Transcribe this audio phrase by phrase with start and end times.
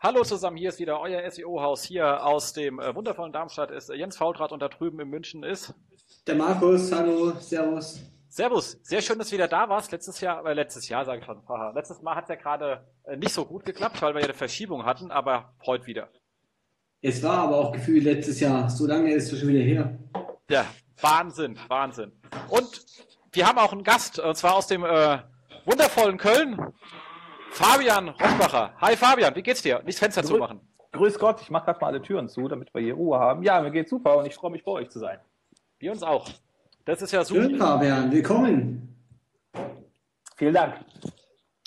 [0.00, 4.16] Hallo zusammen, hier ist wieder euer SEO-Haus hier aus dem äh, wundervollen Darmstadt ist Jens
[4.16, 5.74] Faultrat und da drüben in München ist
[6.24, 6.92] der Markus.
[6.92, 8.00] Hallo, Servus.
[8.28, 9.90] Servus, sehr schön, dass du wieder da warst.
[9.90, 11.72] Letztes Jahr, äh, letztes Jahr sage ich schon, haha.
[11.74, 14.34] letztes Mal hat es ja gerade äh, nicht so gut geklappt, weil wir ja eine
[14.34, 16.08] Verschiebung hatten, aber heute wieder.
[17.02, 19.98] Es war aber auch gefühlt letztes Jahr, so lange ist es schon wieder her.
[20.48, 20.64] Ja,
[21.00, 22.12] Wahnsinn, Wahnsinn.
[22.48, 22.86] Und
[23.32, 25.18] wir haben auch einen Gast, und zwar aus dem äh,
[25.64, 26.56] wundervollen Köln.
[27.50, 28.72] Fabian Rossbacher.
[28.80, 29.82] Hi Fabian, wie geht's dir?
[29.84, 30.60] Nicht Fenster Grü zumachen.
[30.92, 33.42] Grüß Gott, ich mache gerade mal alle Türen zu, damit wir hier Ruhe haben.
[33.42, 35.18] Ja, mir geht's super und ich freue mich, bei euch zu sein.
[35.78, 36.28] Wir uns auch.
[36.84, 37.42] Das ist ja super.
[37.42, 38.96] Schön, Fabian, willkommen.
[40.36, 40.74] Vielen Dank.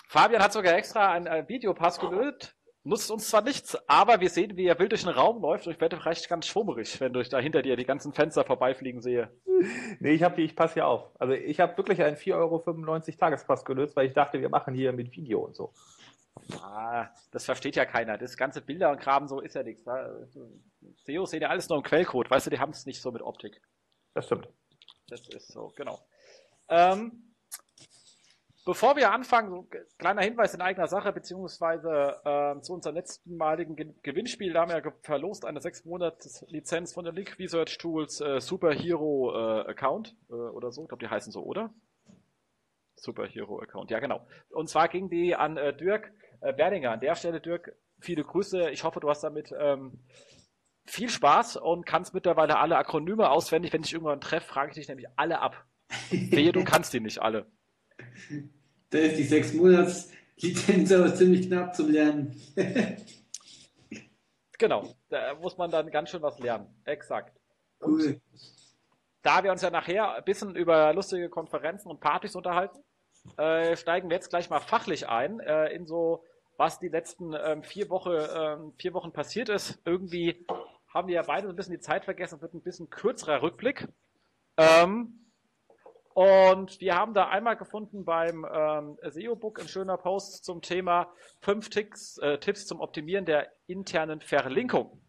[0.08, 2.56] Fabian hat sogar extra einen Videopass gewählt.
[2.84, 5.74] Nutzt uns zwar nichts, aber wir sehen, wie er wild durch den Raum läuft und
[5.74, 9.30] ich werde vielleicht ganz schwummerig, wenn ich da hinter dir die ganzen Fenster vorbeifliegen sehe.
[10.00, 11.12] Nee, ich, hab, ich passe hier auf.
[11.20, 14.92] Also ich habe wirklich einen 4,95 Euro Tagespass gelöst, weil ich dachte, wir machen hier
[14.92, 15.72] mit Video und so.
[16.64, 18.18] Ah, das versteht ja keiner.
[18.18, 19.86] Das ganze Bilder und Graben so ist ja nichts.
[21.06, 22.32] SEO sehen ja alles nur im Quellcode.
[22.32, 23.62] Weißt du, die haben es nicht so mit Optik.
[24.16, 24.50] Das stimmt.
[25.10, 26.00] Das ist so, genau.
[26.70, 27.31] Ähm,
[28.64, 33.36] Bevor wir anfangen, so ein kleiner Hinweis in eigener Sache, beziehungsweise äh, zu unserem letzten
[33.36, 37.80] maligen Ge Gewinnspiel, da haben wir verlost eine 6 Monats Lizenz von der Link Research
[37.80, 40.84] Tools äh, Superhero äh, Account äh, oder so.
[40.84, 41.74] Ich glaube, die heißen so, oder?
[42.96, 44.28] Superhero Account, ja genau.
[44.50, 46.92] Und zwar ging die an äh, Dirk äh, Berdinger.
[46.92, 48.70] An der Stelle, Dirk, viele Grüße.
[48.70, 50.00] Ich hoffe, du hast damit ähm,
[50.86, 53.74] viel Spaß und kannst mittlerweile alle Akronyme auswendig.
[53.74, 55.66] Wenn ich irgendwann treffe, frage ich dich nämlich alle ab.
[56.12, 57.48] Wehe, du kannst die nicht alle.
[58.90, 60.10] Da ist die sechs Monats
[60.42, 62.36] Lizenz aber ziemlich knapp zum Lernen.
[64.58, 66.68] genau, da muss man dann ganz schön was lernen.
[66.86, 67.40] Exakt.
[67.80, 67.92] Cool.
[67.92, 68.22] Und
[69.22, 72.80] da wir uns ja nachher ein bisschen über lustige Konferenzen und Partys unterhalten,
[73.38, 76.24] äh, steigen wir jetzt gleich mal fachlich ein äh, in so,
[76.58, 79.80] was die letzten ähm, vier, Woche, ähm, vier Wochen passiert ist.
[79.86, 80.46] Irgendwie
[80.88, 83.88] haben wir ja beide so ein bisschen die Zeit vergessen, wird ein bisschen kürzerer Rückblick.
[84.58, 85.31] Ähm,
[86.14, 91.70] und wir haben da einmal gefunden beim ähm, SEO-Book ein schöner Post zum Thema fünf
[91.70, 95.02] Ticks, äh, Tipps zum Optimieren der internen Verlinkung.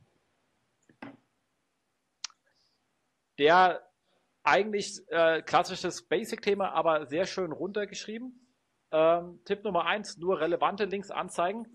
[3.39, 3.83] Der
[4.45, 8.49] eigentlich äh, klassisches Basic-Thema, aber sehr schön runtergeschrieben.
[8.93, 11.67] Ähm, Tipp Nummer eins, nur relevante Links anzeigen.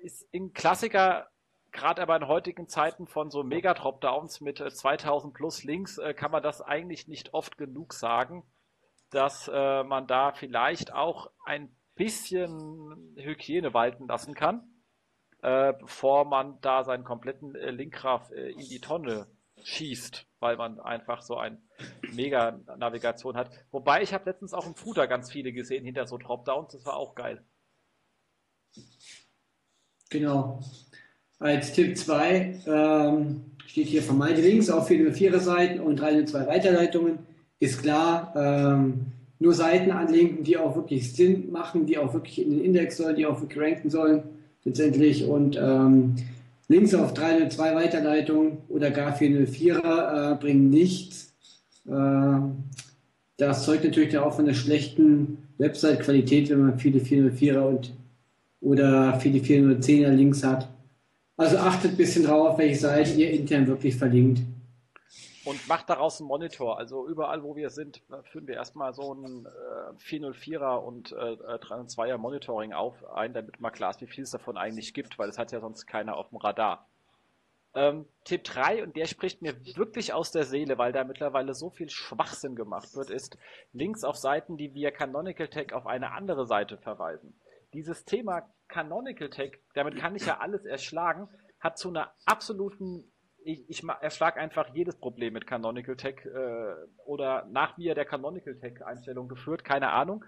[0.00, 1.28] Ist ein Klassiker,
[1.72, 6.30] gerade aber in heutigen Zeiten von so Mega-Dropdowns mit äh, 2000 plus Links, äh, kann
[6.30, 8.44] man das eigentlich nicht oft genug sagen
[9.12, 14.62] dass äh, man da vielleicht auch ein bisschen Hygiene walten lassen kann,
[15.42, 19.28] äh, bevor man da seinen kompletten äh, Linkgraph äh, in die Tonne
[19.62, 21.62] schießt, weil man einfach so ein
[22.14, 23.50] mega Navigation hat.
[23.70, 26.96] Wobei ich habe letztens auch im Footer ganz viele gesehen hinter so Dropdowns, das war
[26.96, 27.44] auch geil.
[30.10, 30.60] Genau.
[31.38, 37.26] Als Tipp 2 ähm, steht hier vermeide Links auf viele Vierer-Seiten und reine zwei Weiterleitungen
[37.62, 39.06] ist klar, ähm,
[39.38, 43.14] nur Seiten anlinken, die auch wirklich Sinn machen, die auch wirklich in den Index sollen,
[43.14, 44.24] die auch wirklich ranken sollen,
[44.64, 45.24] letztendlich.
[45.24, 46.16] Und ähm,
[46.66, 51.32] Links auf 302 Weiterleitungen oder gar 404er äh, bringen nichts.
[51.86, 52.40] Äh,
[53.36, 57.92] das zeugt natürlich auch von der schlechten Website-Qualität, wenn man viele 404er und
[58.60, 60.68] oder viele 410er Links hat.
[61.36, 64.42] Also achtet ein bisschen drauf, welche Seite ihr intern wirklich verlinkt
[65.44, 66.78] und macht daraus einen Monitor.
[66.78, 71.16] Also überall, wo wir sind, äh, führen wir erstmal so ein äh, 404er und äh,
[71.16, 75.28] 302er Monitoring auf ein, damit man klar ist, wie viel es davon eigentlich gibt, weil
[75.28, 76.86] es hat ja sonst keiner auf dem Radar.
[77.74, 81.70] Ähm, Tipp 3, und der spricht mir wirklich aus der Seele, weil da mittlerweile so
[81.70, 83.38] viel Schwachsinn gemacht wird, ist
[83.72, 87.34] Links auf Seiten, die via Canonical Tag auf eine andere Seite verweisen.
[87.72, 91.28] Dieses Thema Canonical Tag, damit kann ich ja alles erschlagen,
[91.60, 93.11] hat zu einer absoluten
[93.44, 98.56] ich, ich erschlag einfach jedes Problem mit Canonical Tech äh, oder nach mir der Canonical
[98.56, 100.24] Tech Einstellung geführt, keine Ahnung.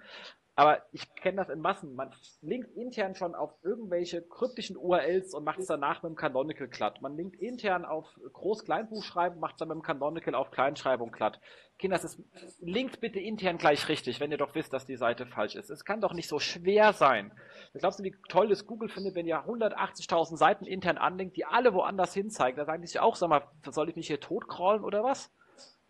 [0.57, 1.97] Aber ich kenne das in Massen.
[1.97, 6.69] Man linkt intern schon auf irgendwelche kryptischen URLs und macht es danach mit dem Canonical
[6.69, 7.03] glatt.
[7.03, 11.41] Man linkt intern auf Groß-Kleinbuchschreiben, macht es dann mit dem Canonical auf Kleinschreibung glatt.
[11.77, 12.23] Kinder, das ist,
[12.61, 15.71] linkt bitte intern gleich richtig, wenn ihr doch wisst, dass die Seite falsch ist.
[15.71, 17.33] Es kann doch nicht so schwer sein.
[17.75, 21.75] Glaubst du, wie toll das Google findet, wenn ihr 180.000 Seiten intern anlinkt, die alle
[21.75, 22.57] woanders hinzeigen?
[22.57, 25.33] Da sagen die sich auch, sag mal, soll ich mich hier totcrawlen oder was?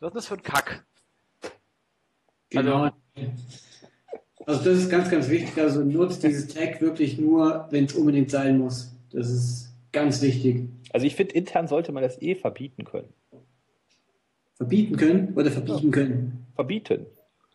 [0.00, 0.87] Was ist das für ein Kack?
[2.49, 2.84] Genau.
[2.84, 2.96] Also,
[4.46, 5.58] also das ist ganz, ganz wichtig.
[5.62, 8.94] Also nutzt dieses Tag wirklich nur, wenn es unbedingt sein muss.
[9.11, 10.69] Das ist ganz wichtig.
[10.93, 13.12] Also ich finde, intern sollte man das eh verbieten können.
[14.56, 15.91] Verbieten können oder verbieten ja.
[15.91, 16.46] können?
[16.55, 17.06] Verbieten.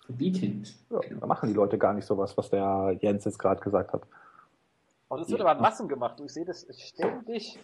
[0.06, 0.63] Verbieten.
[0.89, 4.01] Ja, da machen die Leute gar nicht sowas, was der Jens jetzt gerade gesagt hat.
[5.07, 6.19] Und es wird aber in Massen gemacht.
[6.24, 7.59] Ich sehe das ständig.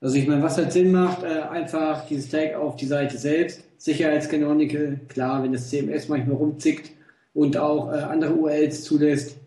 [0.00, 3.62] Also ich meine, was halt Sinn macht, äh, einfach dieses Tag auf die Seite selbst.
[3.78, 6.92] Sicherheitscanonical, klar, wenn das CMS manchmal rumzickt
[7.34, 9.38] und auch äh, andere URLs zulässt,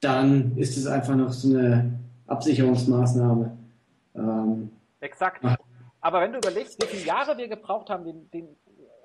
[0.00, 3.56] dann ist es einfach noch so eine Absicherungsmaßnahme.
[4.14, 4.70] Ähm,
[5.00, 5.44] Exakt.
[6.00, 8.56] Aber wenn du überlegst, wie viele Jahre wir gebraucht haben, den, den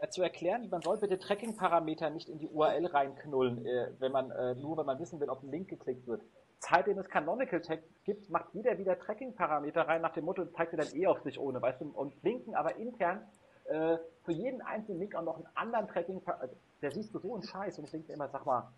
[0.02, 4.32] äh, zu erklären, man soll bitte Tracking-Parameter nicht in die URL reinknullen, äh, wenn man,
[4.32, 6.22] äh, nur wenn man wissen will, ob ein Link geklickt wird.
[6.60, 10.78] Seitdem es Canonical Tag gibt, macht jeder wieder Tracking-Parameter rein nach dem Motto, zeigt dir
[10.78, 13.22] dann eh auf sich ohne, weißt du, und linken aber intern
[13.66, 17.34] äh, für jeden einzelnen Link auch noch einen anderen Tracking, also, der siehst du so
[17.34, 18.72] einen Scheiß und ich denke immer, sag mal,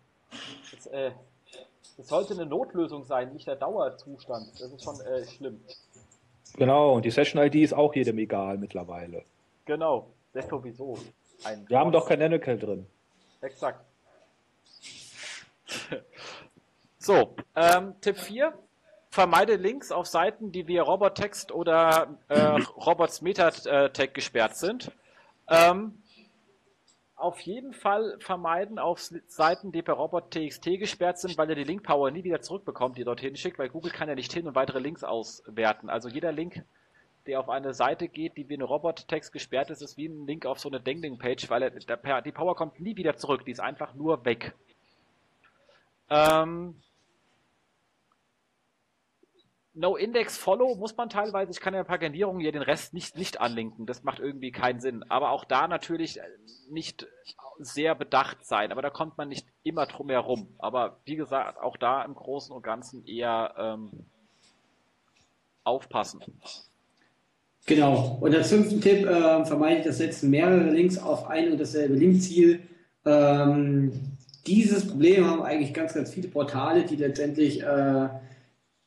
[0.72, 1.10] das, äh,
[1.96, 4.52] das sollte eine Notlösung sein, nicht der Dauerzustand.
[4.60, 5.60] Das ist schon äh, schlimm.
[6.56, 9.24] Genau, und die Session-ID ist auch jedem egal mittlerweile.
[9.64, 10.98] Genau, das sowieso.
[11.44, 12.86] Ein Wir haben doch kein Canonical drin.
[13.40, 13.84] Exakt.
[16.98, 18.52] so, ähm, Tipp 4.
[19.18, 22.38] Vermeide Links auf Seiten, die via Robot-Text oder äh,
[22.76, 24.92] Robots Meta-Tag gesperrt sind.
[25.48, 26.00] Ähm,
[27.16, 32.12] auf jeden Fall vermeiden auf Seiten, die per Robot.txt gesperrt sind, weil er die Link-Power
[32.12, 35.02] nie wieder zurückbekommt, die dorthin schickt, weil Google kann ja nicht hin und weitere Links
[35.02, 35.90] auswerten.
[35.90, 36.62] Also jeder Link,
[37.26, 40.46] der auf eine Seite geht, die wie eine Robot-Text gesperrt ist, ist wie ein Link
[40.46, 43.94] auf so eine Dangling-Page, weil er, die Power kommt nie wieder zurück, die ist einfach
[43.94, 44.54] nur weg.
[46.08, 46.76] Ähm,
[49.78, 53.86] No-Index-Follow muss man teilweise, ich kann ja paar Garnierungen hier den Rest nicht, nicht anlinken,
[53.86, 55.04] das macht irgendwie keinen Sinn.
[55.08, 56.18] Aber auch da natürlich
[56.68, 57.06] nicht
[57.60, 60.48] sehr bedacht sein, aber da kommt man nicht immer drum herum.
[60.58, 63.90] Aber wie gesagt, auch da im Großen und Ganzen eher ähm,
[65.64, 66.20] aufpassen.
[67.66, 68.18] Genau.
[68.20, 71.94] Und als fünften Tipp äh, vermeide ich das Setzen mehrerer Links auf ein und dasselbe
[71.94, 72.62] Linkziel.
[73.04, 73.92] Ähm,
[74.46, 78.08] dieses Problem haben eigentlich ganz, ganz viele Portale, die letztendlich äh,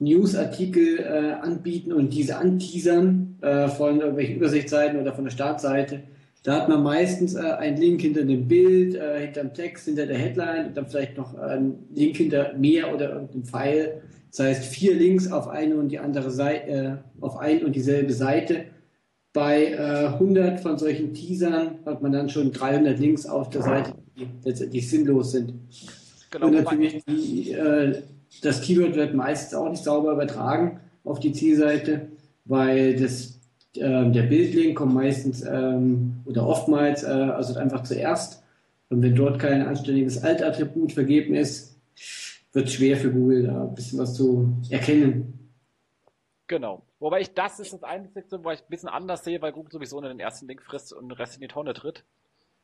[0.01, 6.03] Newsartikel äh, anbieten und diese anteasern äh, von irgendwelchen Übersichtsseiten oder von der Startseite.
[6.43, 10.07] Da hat man meistens äh, einen Link hinter dem Bild, äh, hinter dem Text, hinter
[10.07, 14.01] der Headline und dann vielleicht noch einen Link hinter mehr oder irgendeinem Pfeil.
[14.31, 18.13] Das heißt, vier Links auf eine und die andere Seite, äh, auf ein und dieselbe
[18.13, 18.65] Seite.
[19.33, 23.93] Bei äh, 100 von solchen Teasern hat man dann schon 300 Links auf der Seite,
[24.17, 25.53] die letztendlich sinnlos sind.
[26.31, 28.01] Genau, und natürlich die, äh,
[28.41, 32.07] das Keyword wird meistens auch nicht sauber übertragen auf die Zielseite,
[32.45, 33.39] weil das,
[33.75, 38.43] äh, der Bildlink kommt meistens ähm, oder oftmals äh, also einfach zuerst.
[38.89, 41.77] Und wenn dort kein anständiges Altattribut vergeben ist,
[42.53, 45.49] wird es schwer für Google da ein bisschen was zu erkennen.
[46.47, 46.83] Genau.
[46.99, 50.01] Wobei ich das ist das Einzige, wo ich ein bisschen anders sehe, weil Google sowieso
[50.01, 52.03] nur den ersten Link frisst und den Rest in die Tonne tritt,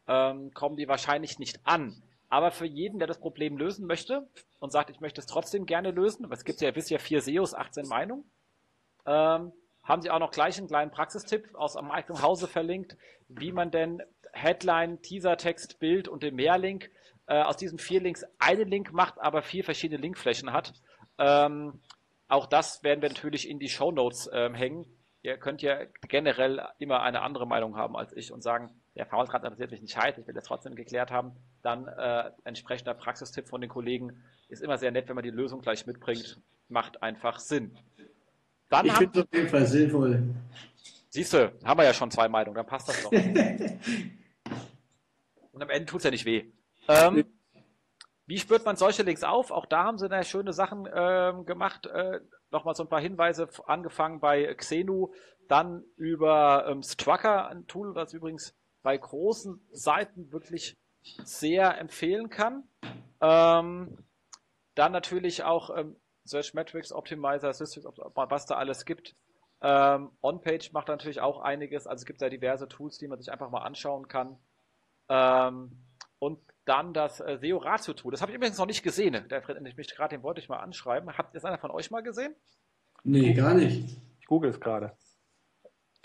[0.08, 1.96] ähm, kommen die wahrscheinlich nicht an.
[2.30, 4.28] Aber für jeden, der das Problem lösen möchte
[4.60, 7.88] und sagt, ich möchte es trotzdem gerne lösen, es gibt ja bisher vier SEOs, 18
[7.88, 8.30] Meinungen,
[9.06, 9.54] ähm,
[9.84, 12.98] haben sie auch noch gleich einen kleinen Praxistipp aus am eigenen Hause verlinkt,
[13.30, 14.02] wie man denn
[14.34, 16.92] Headline, Teasertext, Bild und den Mehrlink
[17.28, 20.74] äh, aus diesen vier Links einen Link macht, aber vier verschiedene Linkflächen hat.
[21.18, 21.82] Ähm,
[22.28, 24.86] auch das werden wir natürlich in die Show Notes ähm, hängen.
[25.22, 29.44] Ihr könnt ja generell immer eine andere Meinung haben als ich und sagen, der Faultrat
[29.44, 33.62] interessiert mich nicht heiß, ich will das trotzdem geklärt haben, dann äh, entsprechender Praxistipp von
[33.62, 37.78] den Kollegen ist immer sehr nett, wenn man die Lösung gleich mitbringt, macht einfach Sinn.
[38.70, 40.24] Dann ich finde es auf jeden Fall sinnvoll.
[41.10, 43.12] Siehst du, haben wir ja schon zwei Meinungen, dann passt das doch.
[45.52, 46.52] Und am Ende tut es ja nicht weh.
[46.88, 47.24] Ähm,
[48.26, 49.52] wie spürt man solche Links auf?
[49.52, 51.86] Auch da haben sie da schöne Sachen ähm, gemacht.
[51.86, 52.20] Äh,
[52.50, 55.12] Nochmal so ein paar Hinweise, angefangen bei Xenu,
[55.50, 58.56] dann über ähm, Strucker, ein Tool, das übrigens
[58.88, 60.78] bei großen Seiten wirklich
[61.26, 62.64] sehr empfehlen kann.
[63.20, 63.98] Ähm,
[64.76, 69.14] dann natürlich auch ähm, Search Metrics Optimizer, Systems, was da alles gibt.
[69.60, 71.86] Ähm, OnPage macht natürlich auch einiges.
[71.86, 74.38] Also es gibt ja diverse Tools, die man sich einfach mal anschauen kann.
[75.10, 75.84] Ähm,
[76.20, 78.12] und dann das äh, SEO Ratio Tool.
[78.12, 79.28] Das habe ich übrigens noch nicht gesehen.
[79.28, 81.18] Der Fred, ich mich gerade, den wollte ich mal anschreiben.
[81.18, 82.34] Habt ihr das einer von euch mal gesehen?
[83.04, 83.98] Nee, gar nicht.
[84.22, 84.96] Ich google es gerade.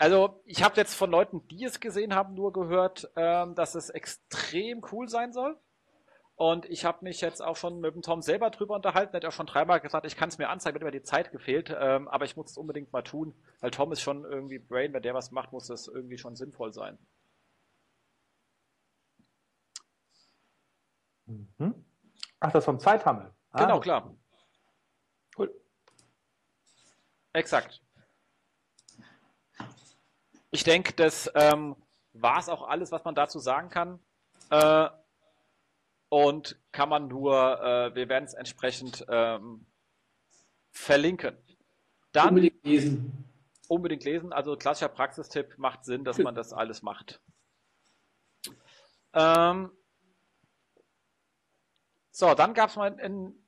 [0.03, 3.89] Also, ich habe jetzt von Leuten, die es gesehen haben, nur gehört, ähm, dass es
[3.89, 5.57] extrem cool sein soll.
[6.35, 9.15] Und ich habe mich jetzt auch schon mit dem Tom selber drüber unterhalten.
[9.15, 11.31] Er hat auch schon dreimal gesagt, ich kann es mir anzeigen, wird mir die Zeit
[11.31, 11.73] gefehlt.
[11.79, 14.91] Ähm, aber ich muss es unbedingt mal tun, weil Tom ist schon irgendwie Brain.
[14.91, 16.97] Wenn der was macht, muss das irgendwie schon sinnvoll sein.
[21.27, 21.85] Mhm.
[22.41, 23.33] Ach, das vom Zeithammel.
[23.51, 24.13] Ah, genau, klar.
[25.37, 25.49] Cool.
[27.31, 27.81] Exakt.
[30.53, 31.75] Ich denke, das ähm,
[32.13, 33.99] war es auch alles, was man dazu sagen kann.
[34.51, 34.87] Äh,
[36.09, 39.65] und kann man nur, äh, wir werden es entsprechend ähm,
[40.69, 41.35] verlinken.
[42.11, 43.25] Dann unbedingt lesen.
[43.67, 44.31] Unbedingt lesen.
[44.31, 47.19] Also klassischer Praxistipp macht Sinn, dass man das alles macht.
[49.13, 49.71] Ähm,
[52.11, 53.42] so, dann gab es mal in,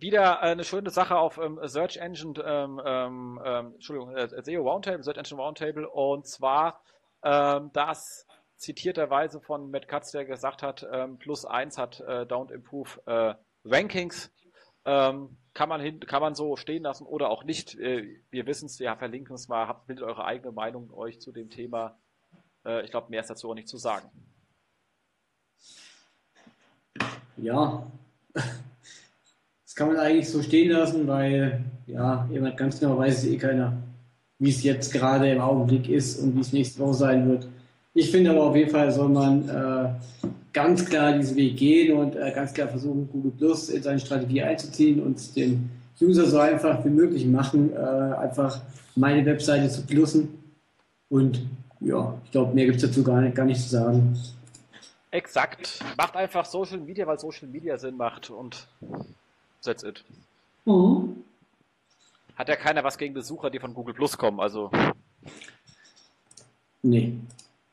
[0.00, 5.02] wieder eine schöne Sache auf ähm, Search Engine, ähm, ähm, ähm Entschuldigung, äh, SEO Roundtable,
[5.02, 6.82] Search Engine Roundtable, und zwar
[7.22, 8.26] ähm, das
[8.56, 13.34] zitierterweise von Matt Katz, der gesagt hat, ähm, plus eins hat äh, Don't Improve äh,
[13.64, 14.32] Rankings.
[14.84, 17.78] Ähm, kann man hin, kann man so stehen lassen oder auch nicht.
[17.78, 21.32] Äh, wir wissen es, wir verlinken es mal, habt bildet eure eigene Meinung euch zu
[21.32, 21.98] dem Thema.
[22.64, 24.10] Äh, ich glaube, mehr ist dazu auch nicht zu sagen.
[27.36, 27.90] Ja,
[29.70, 33.36] das kann man eigentlich so stehen lassen, weil ja, jemand ganz genau weiß es eh
[33.36, 33.72] keiner,
[34.40, 37.46] wie es jetzt gerade im Augenblick ist und wie es nächste Woche sein wird.
[37.94, 39.90] Ich finde aber auf jeden Fall soll man äh,
[40.52, 44.42] ganz klar diesen Weg gehen und äh, ganz klar versuchen, Google Plus in seine Strategie
[44.42, 48.60] einzuziehen und den User so einfach wie möglich machen, äh, einfach
[48.96, 50.30] meine Webseite zu plussen.
[51.08, 51.46] Und
[51.78, 54.18] ja, ich glaube, mehr gibt es dazu gar nicht, gar nicht zu sagen.
[55.12, 55.78] Exakt.
[55.96, 58.66] Macht einfach Social Media, weil Social Media Sinn macht und
[59.62, 60.04] that's it.
[60.64, 61.24] Mhm.
[62.36, 64.70] Hat ja keiner was gegen Besucher, die von Google Plus kommen, also.
[66.82, 67.18] Nee.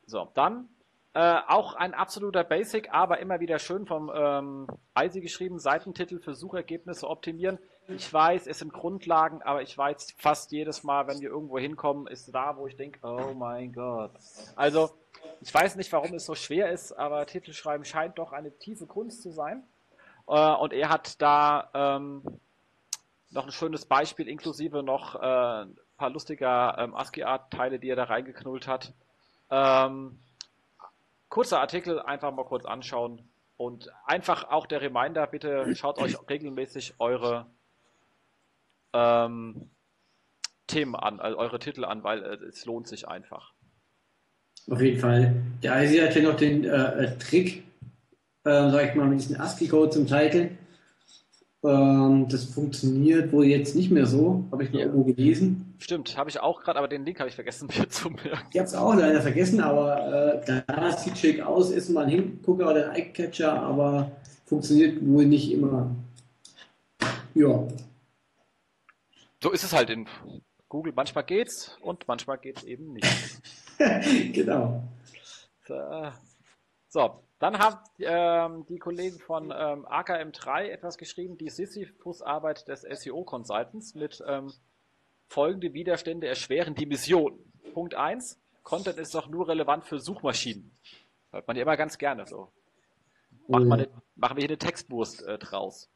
[0.06, 0.68] So, dann
[1.14, 6.34] äh, auch ein absoluter Basic, aber immer wieder schön vom ähm, Eisi geschrieben, Seitentitel für
[6.34, 7.58] Suchergebnisse optimieren.
[7.88, 12.06] Ich weiß, es sind Grundlagen, aber ich weiß fast jedes Mal, wenn wir irgendwo hinkommen,
[12.06, 14.12] ist da, wo ich denke, oh mein Gott.
[14.54, 14.90] Also,
[15.40, 19.22] ich weiß nicht, warum es so schwer ist, aber Titelschreiben scheint doch eine tiefe Kunst
[19.22, 19.64] zu sein.
[20.28, 22.22] Äh, und er hat da ähm,
[23.30, 28.04] noch ein schönes Beispiel, inklusive noch äh, ein paar lustiger ähm, ASCII-Art-Teile, die er da
[28.04, 28.92] reingeknullt hat.
[29.50, 30.18] Ähm,
[31.28, 33.22] kurzer Artikel, einfach mal kurz anschauen.
[33.56, 37.46] Und einfach auch der Reminder, bitte schaut euch regelmäßig eure
[38.92, 39.68] ähm,
[40.68, 43.52] Themen an, also eure Titel an, weil äh, es lohnt sich einfach.
[44.70, 45.34] Auf jeden Fall.
[45.62, 47.64] Der IC hat ja noch den äh, äh, Trick,
[48.48, 50.50] äh, sag ich mal, mit diesem ASCII-Code zum Titel.
[51.64, 54.86] Ähm, das funktioniert wohl jetzt nicht mehr so, habe ich noch ja.
[54.86, 55.74] irgendwo gelesen.
[55.78, 58.46] Stimmt, habe ich auch gerade, aber den Link habe ich vergessen mir zu merken.
[58.52, 62.10] Ich habe es auch leider vergessen, aber äh, da sieht schick aus, ist mal ein
[62.10, 64.12] Hingucker oder ein Eye-Catcher, aber
[64.46, 65.90] funktioniert wohl nicht immer.
[67.34, 67.66] Ja.
[69.42, 70.06] So ist es halt in
[70.68, 70.92] Google.
[70.94, 73.06] Manchmal geht's und manchmal geht's eben nicht.
[74.32, 74.82] genau.
[76.88, 83.94] So, dann haben ähm, die Kollegen von ähm, AKM3 etwas geschrieben, die Sisyphus-Arbeit des SEO-Consultants
[83.94, 84.52] mit ähm,
[85.28, 87.38] folgende Widerstände erschweren die Mission.
[87.74, 90.76] Punkt 1, Content ist doch nur relevant für Suchmaschinen.
[91.30, 92.50] Hört man ja immer ganz gerne so.
[93.46, 95.88] Macht man eine, machen wir hier eine Textwurst äh, draus.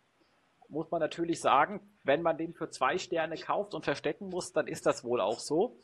[0.68, 4.68] Muss man natürlich sagen, wenn man den für zwei Sterne kauft und verstecken muss, dann
[4.68, 5.76] ist das wohl auch so.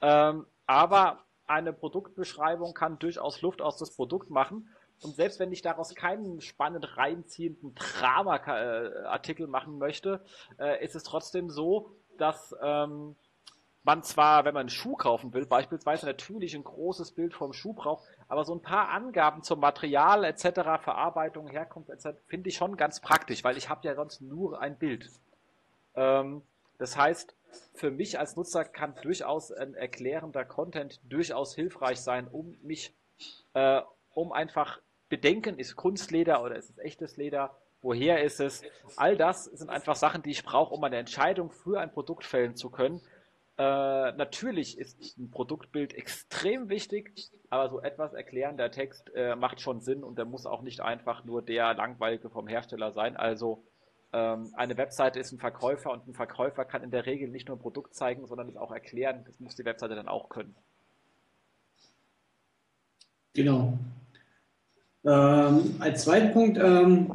[0.00, 4.68] Ähm, aber eine Produktbeschreibung kann durchaus Luft aus das Produkt machen
[5.02, 10.20] und selbst wenn ich daraus keinen spannend reinziehenden Drama-Artikel machen möchte,
[10.58, 13.14] äh, ist es trotzdem so, dass ähm,
[13.86, 17.72] man zwar, wenn man einen Schuh kaufen will, beispielsweise natürlich ein großes Bild vom Schuh
[17.72, 20.42] braucht, aber so ein paar Angaben zum Material etc.,
[20.82, 24.76] Verarbeitung, Herkunft etc., finde ich schon ganz praktisch, weil ich habe ja sonst nur ein
[24.76, 25.08] Bild.
[25.94, 26.42] Ähm,
[26.78, 27.34] das heißt,
[27.74, 32.92] für mich als Nutzer kann durchaus ein erklärender Content durchaus hilfreich sein, um mich,
[33.54, 33.82] äh,
[34.14, 37.56] um einfach bedenken, ist Kunstleder oder ist es echtes Leder?
[37.82, 38.62] Woher ist es?
[38.96, 42.56] All das sind einfach Sachen, die ich brauche, um eine Entscheidung für ein Produkt fällen
[42.56, 43.00] zu können.
[43.58, 43.62] Äh,
[44.12, 50.04] natürlich ist ein Produktbild extrem wichtig, aber so etwas erklärender Text äh, macht schon Sinn
[50.04, 53.16] und der muss auch nicht einfach nur der langweilige vom Hersteller sein.
[53.16, 53.64] Also
[54.12, 57.56] ähm, eine Webseite ist ein Verkäufer und ein Verkäufer kann in der Regel nicht nur
[57.56, 59.24] ein Produkt zeigen, sondern es auch erklären.
[59.26, 60.54] Das muss die Webseite dann auch können.
[63.32, 63.78] Genau.
[65.06, 67.12] Ähm, als zweiten Punkt ähm,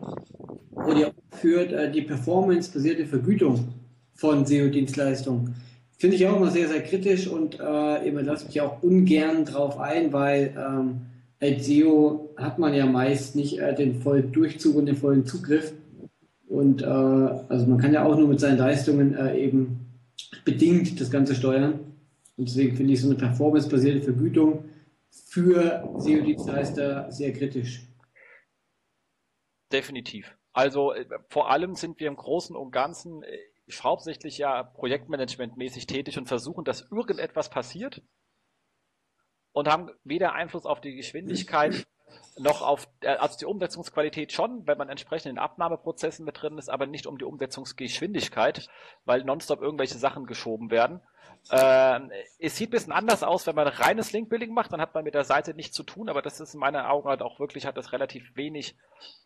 [0.72, 3.68] wurde ja aufgeführt äh, die performance-basierte Vergütung
[4.14, 5.56] von SEO-Dienstleistungen.
[5.98, 9.80] Finde ich auch immer sehr, sehr kritisch und äh, eben lasse mich auch ungern drauf
[9.80, 11.02] ein, weil ähm,
[11.40, 15.74] als SEO hat man ja meist nicht äh, den vollen Durchzug und den vollen Zugriff.
[16.48, 19.80] Und äh, also man kann ja auch nur mit seinen Leistungen äh, eben
[20.46, 21.80] bedingt das Ganze steuern.
[22.38, 24.64] Und deswegen finde ich so eine performance-basierte Vergütung
[25.12, 27.88] für SEO-Dienstleister sehr kritisch.
[29.72, 30.38] Definitiv.
[30.54, 33.40] Also äh, vor allem sind wir im Großen und Ganzen äh,
[33.80, 38.02] hauptsächlich ja projektmanagementmäßig tätig und versuchen, dass irgendetwas passiert
[39.54, 41.88] und haben weder Einfluss auf die Geschwindigkeit
[42.38, 46.70] noch auf, äh, also die Umsetzungsqualität schon, wenn man entsprechend in Abnahmeprozessen mit drin ist,
[46.70, 48.68] aber nicht um die Umsetzungsgeschwindigkeit,
[49.06, 51.02] weil nonstop irgendwelche Sachen geschoben werden.
[51.50, 55.04] Ähm, es sieht ein bisschen anders aus, wenn man reines Link-Building macht, dann hat man
[55.04, 57.66] mit der Seite nichts zu tun, aber das ist in meinen Augen halt auch wirklich,
[57.66, 58.76] hat das relativ wenig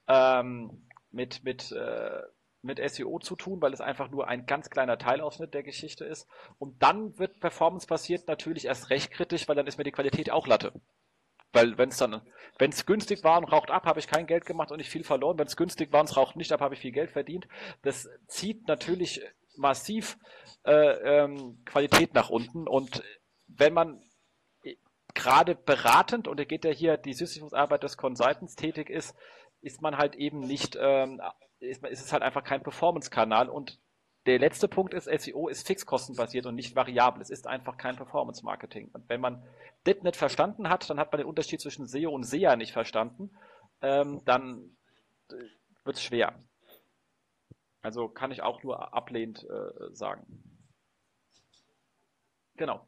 [0.08, 2.22] ähm, mit, mit, äh,
[2.62, 6.28] mit SEO zu tun, weil es einfach nur ein ganz kleiner Teilausschnitt der Geschichte ist.
[6.58, 10.32] Und dann wird Performance basiert natürlich erst recht kritisch, weil dann ist mir die Qualität
[10.32, 10.74] auch Latte.
[11.56, 12.22] Weil wenn es dann,
[12.60, 15.04] wenn es günstig war und raucht ab, habe ich kein Geld gemacht und nicht viel
[15.04, 15.40] verloren.
[15.40, 17.48] Wenn es günstig war und es raucht nicht ab, habe ich viel Geld verdient.
[17.82, 19.22] Das zieht natürlich
[19.56, 20.18] massiv
[20.66, 22.68] äh, ähm, Qualität nach unten.
[22.68, 23.04] Und
[23.48, 24.02] wenn man
[25.14, 29.16] gerade beratend, und er geht ja hier die Sisyphus-Arbeit des Consultants tätig ist,
[29.62, 31.22] ist man halt eben nicht, ähm,
[31.60, 33.80] ist, ist es halt einfach kein Performance-Kanal und
[34.26, 37.22] der letzte Punkt ist, SEO ist fixkostenbasiert und nicht variabel.
[37.22, 38.90] Es ist einfach kein Performance-Marketing.
[38.94, 39.44] Und wenn man
[39.84, 43.30] das nicht verstanden hat, dann hat man den Unterschied zwischen SEO und SEA nicht verstanden.
[43.82, 44.76] Ähm, dann
[45.30, 45.36] äh,
[45.84, 46.34] wird es schwer.
[47.82, 50.26] Also kann ich auch nur ablehnend äh, sagen.
[52.56, 52.88] Genau.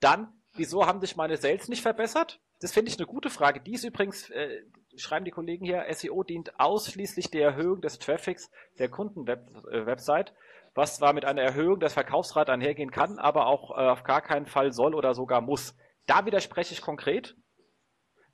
[0.00, 2.40] Dann, wieso haben sich meine Sales nicht verbessert?
[2.60, 3.60] Das finde ich eine gute Frage.
[3.60, 4.64] Die ist übrigens, äh,
[4.96, 10.34] schreiben die Kollegen hier, SEO dient ausschließlich der Erhöhung des Traffics der Kundenwebsite, äh,
[10.74, 14.46] was zwar mit einer Erhöhung des Verkaufsrats einhergehen kann, aber auch äh, auf gar keinen
[14.46, 15.76] Fall soll oder sogar muss.
[16.06, 17.36] Da widerspreche ich konkret,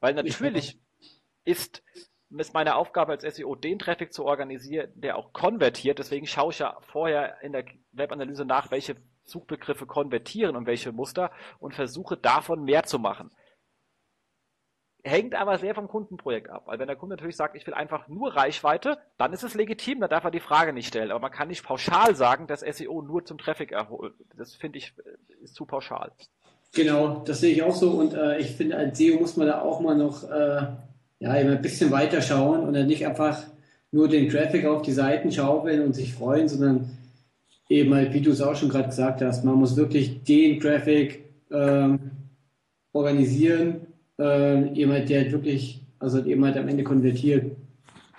[0.00, 0.80] weil natürlich
[1.44, 1.82] ist
[2.38, 5.98] ist meine Aufgabe als SEO, den Traffic zu organisieren, der auch konvertiert.
[5.98, 11.32] Deswegen schaue ich ja vorher in der Webanalyse nach, welche Suchbegriffe konvertieren und welche Muster
[11.58, 13.30] und versuche davon mehr zu machen.
[15.02, 16.64] Hängt aber sehr vom Kundenprojekt ab.
[16.66, 20.00] Weil wenn der Kunde natürlich sagt, ich will einfach nur Reichweite, dann ist es legitim,
[20.00, 21.10] da darf er die Frage nicht stellen.
[21.10, 24.14] Aber man kann nicht pauschal sagen, dass SEO nur zum Traffic erholt.
[24.36, 24.92] Das finde ich
[25.42, 26.12] ist zu pauschal.
[26.74, 27.92] Genau, das sehe ich auch so.
[27.92, 30.66] Und äh, ich finde, als SEO muss man da auch mal noch äh,
[31.18, 33.42] ja, ein bisschen weiter schauen und dann nicht einfach
[33.92, 36.90] nur den Traffic auf die Seiten schaufeln und sich freuen, sondern
[37.68, 41.24] eben halt, wie du es auch schon gerade gesagt hast, man muss wirklich den Traffic
[41.50, 42.10] ähm,
[42.92, 43.86] organisieren,
[44.20, 47.56] äh, halt, der halt wirklich, also halt am Ende konvertiert.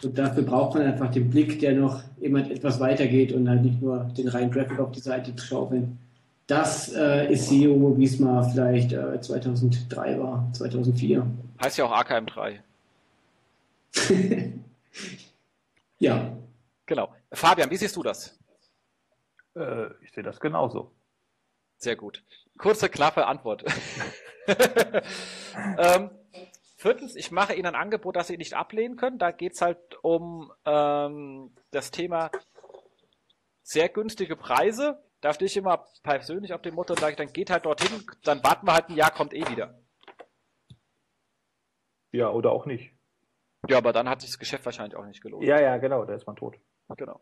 [0.04, 3.82] Und dafür braucht man einfach den Blick, der noch halt etwas weitergeht und halt nicht
[3.82, 6.00] nur den reinen Traffic auf die Seite zu schaufeln.
[6.48, 11.26] Das äh, ist SEO, wie es mal vielleicht äh, 2003 war, 2004.
[11.64, 12.58] Heißt ja auch AKM3.
[16.00, 16.32] ja.
[16.86, 17.14] Genau.
[17.32, 18.38] Fabian, wie siehst du das?
[19.56, 20.92] Äh, ich sehe das genauso.
[21.82, 22.24] Sehr gut.
[22.60, 23.66] Kurze, knappe Antwort.
[25.78, 26.12] ähm,
[26.78, 29.18] viertens, ich mache Ihnen ein Angebot, das Sie nicht ablehnen können.
[29.18, 32.30] Da geht es halt um ähm, das Thema
[33.64, 35.04] sehr günstige Preise.
[35.22, 38.44] Da stehe ich immer persönlich auf dem Motto und sage, dann geht halt dorthin, dann
[38.44, 39.80] warten wir halt ein Jahr, kommt eh wieder.
[42.12, 42.94] Ja, oder auch nicht.
[43.68, 45.46] Ja, aber dann hat sich das Geschäft wahrscheinlich auch nicht gelohnt.
[45.46, 46.58] Ja, ja, genau, da ist man tot.
[46.96, 47.22] Genau.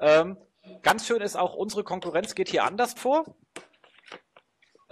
[0.00, 0.36] Ähm,
[0.82, 3.24] ganz schön ist auch, unsere Konkurrenz geht hier anders vor.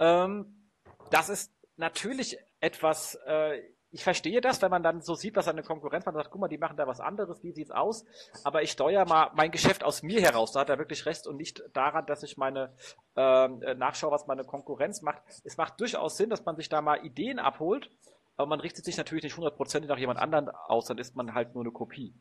[0.03, 0.69] Ähm,
[1.11, 3.59] das ist natürlich etwas, äh,
[3.91, 6.47] ich verstehe das, wenn man dann so sieht, was eine Konkurrenz macht, sagt, guck mal,
[6.47, 8.05] die machen da was anderes, wie sieht's aus?
[8.43, 11.37] Aber ich steuere mal mein Geschäft aus mir heraus, da hat er wirklich recht und
[11.37, 12.75] nicht daran, dass ich meine
[13.15, 15.21] ähm, äh, nachschaue, was meine Konkurrenz macht.
[15.43, 17.89] Es macht durchaus Sinn, dass man sich da mal Ideen abholt
[18.35, 21.53] aber man richtet sich natürlich nicht hundertprozentig nach jemand anderen aus, dann ist man halt
[21.53, 22.15] nur eine Kopie.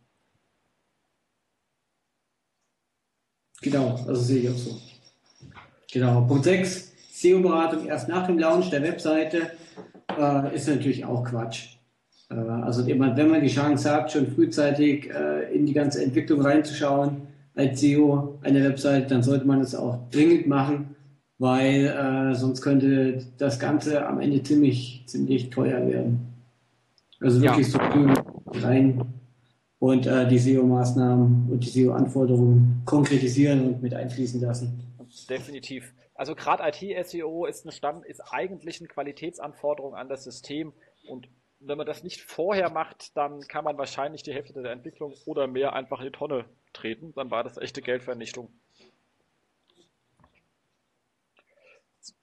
[3.63, 4.81] Genau, also sehe ich auch so.
[5.91, 9.53] Genau, Punkt 6, SEO-Beratung erst nach dem Launch der Webseite
[10.19, 11.77] äh, ist natürlich auch Quatsch.
[12.31, 17.23] Äh, also wenn man die Chance hat, schon frühzeitig äh, in die ganze Entwicklung reinzuschauen
[17.55, 20.93] als SEO einer Webseite, dann sollte man es auch dringend machen
[21.43, 26.21] weil äh, sonst könnte das Ganze am Ende ziemlich, ziemlich teuer werden.
[27.19, 27.73] Also wirklich ja.
[27.73, 28.15] so früh
[28.61, 29.01] rein
[29.81, 34.85] und äh, die SEO-Maßnahmen und die SEO-Anforderungen konkretisieren und mit einfließen lassen.
[35.29, 35.93] Definitiv.
[36.23, 40.73] Also gerade IT-SEO ist, ist eigentlich eine Qualitätsanforderung an das System
[41.09, 45.15] und wenn man das nicht vorher macht, dann kann man wahrscheinlich die Hälfte der Entwicklung
[45.25, 47.13] oder mehr einfach in die Tonne treten.
[47.15, 48.53] Dann war das echte Geldvernichtung.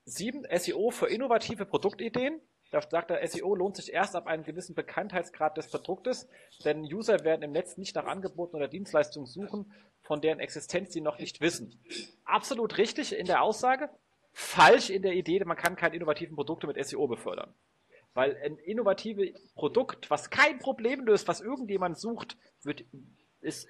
[0.06, 0.48] 7.
[0.58, 2.40] SEO für innovative Produktideen.
[2.72, 6.28] Da sagt er, SEO lohnt sich erst ab einem gewissen Bekanntheitsgrad des Produktes,
[6.64, 11.02] denn User werden im Netz nicht nach Angeboten oder Dienstleistungen suchen, von deren Existenz sie
[11.02, 11.80] noch nicht wissen.
[12.26, 13.90] Absolut richtig in der Aussage,
[14.34, 17.54] falsch in der Idee, man kann keine innovativen Produkte mit SEO befördern.
[18.14, 22.84] Weil ein innovatives Produkt, was kein Problem löst, was irgendjemand sucht, wird,
[23.42, 23.68] ist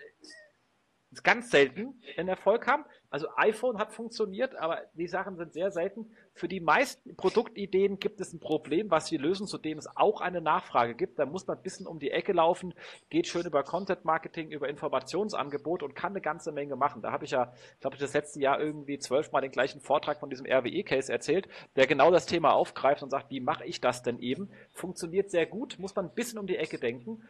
[1.24, 2.86] ganz selten einen Erfolg haben.
[3.12, 6.12] Also iPhone hat funktioniert, aber die Sachen sind sehr selten.
[6.36, 10.22] Für die meisten Produktideen gibt es ein Problem, was sie lösen, zu dem es auch
[10.22, 11.18] eine Nachfrage gibt.
[11.18, 12.76] Da muss man ein bisschen um die Ecke laufen,
[13.10, 17.02] geht schön über Content Marketing, über Informationsangebot und kann eine ganze Menge machen.
[17.02, 20.30] Da habe ich ja, glaube ich, das letzte Jahr irgendwie zwölfmal den gleichen Vortrag von
[20.30, 24.20] diesem RWE-Case erzählt, der genau das Thema aufgreift und sagt, wie mache ich das denn
[24.20, 24.52] eben?
[24.72, 27.24] Funktioniert sehr gut, muss man ein bisschen um die Ecke denken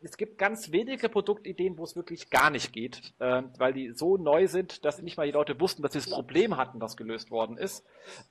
[0.00, 4.16] es gibt ganz wenige Produktideen, wo es wirklich gar nicht geht, äh, weil die so
[4.16, 7.30] neu sind, dass nicht mal die Leute wussten, dass sie das Problem hatten, das gelöst
[7.30, 7.84] worden ist.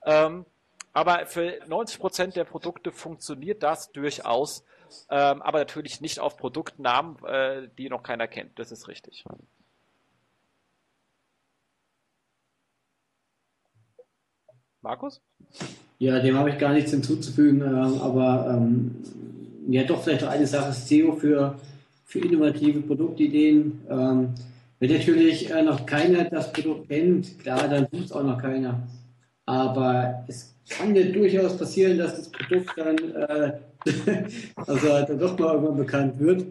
[0.05, 0.45] Ähm,
[0.93, 4.63] aber für 90 Prozent der Produkte funktioniert das durchaus,
[5.09, 8.57] ähm, aber natürlich nicht auf Produktnamen, äh, die noch keiner kennt.
[8.57, 9.25] Das ist richtig.
[14.81, 15.19] Markus?
[15.97, 19.03] Ja, dem habe ich gar nichts hinzuzufügen, äh, aber ähm,
[19.67, 21.55] ja doch vielleicht noch eine Sache, SEO für,
[22.05, 23.81] für innovative Produktideen.
[23.89, 24.29] Ähm,
[24.79, 28.87] wenn natürlich äh, noch keiner das Produkt kennt, klar, dann tut es auch noch keiner.
[29.45, 33.53] Aber es kann ja durchaus passieren, dass das Produkt dann, äh,
[34.55, 36.45] also dann doch mal irgendwann bekannt wird.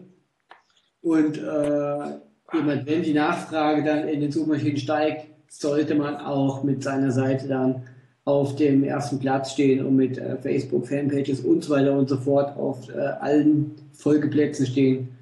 [1.01, 2.17] Und äh,
[2.53, 7.47] jemand, wenn die Nachfrage dann in den Suchmaschinen steigt, sollte man auch mit seiner Seite
[7.47, 7.83] dann
[8.25, 12.17] auf dem ersten Platz stehen und mit äh, Facebook, Fanpages und so weiter und so
[12.17, 15.15] fort auf äh, allen Folgeplätzen stehen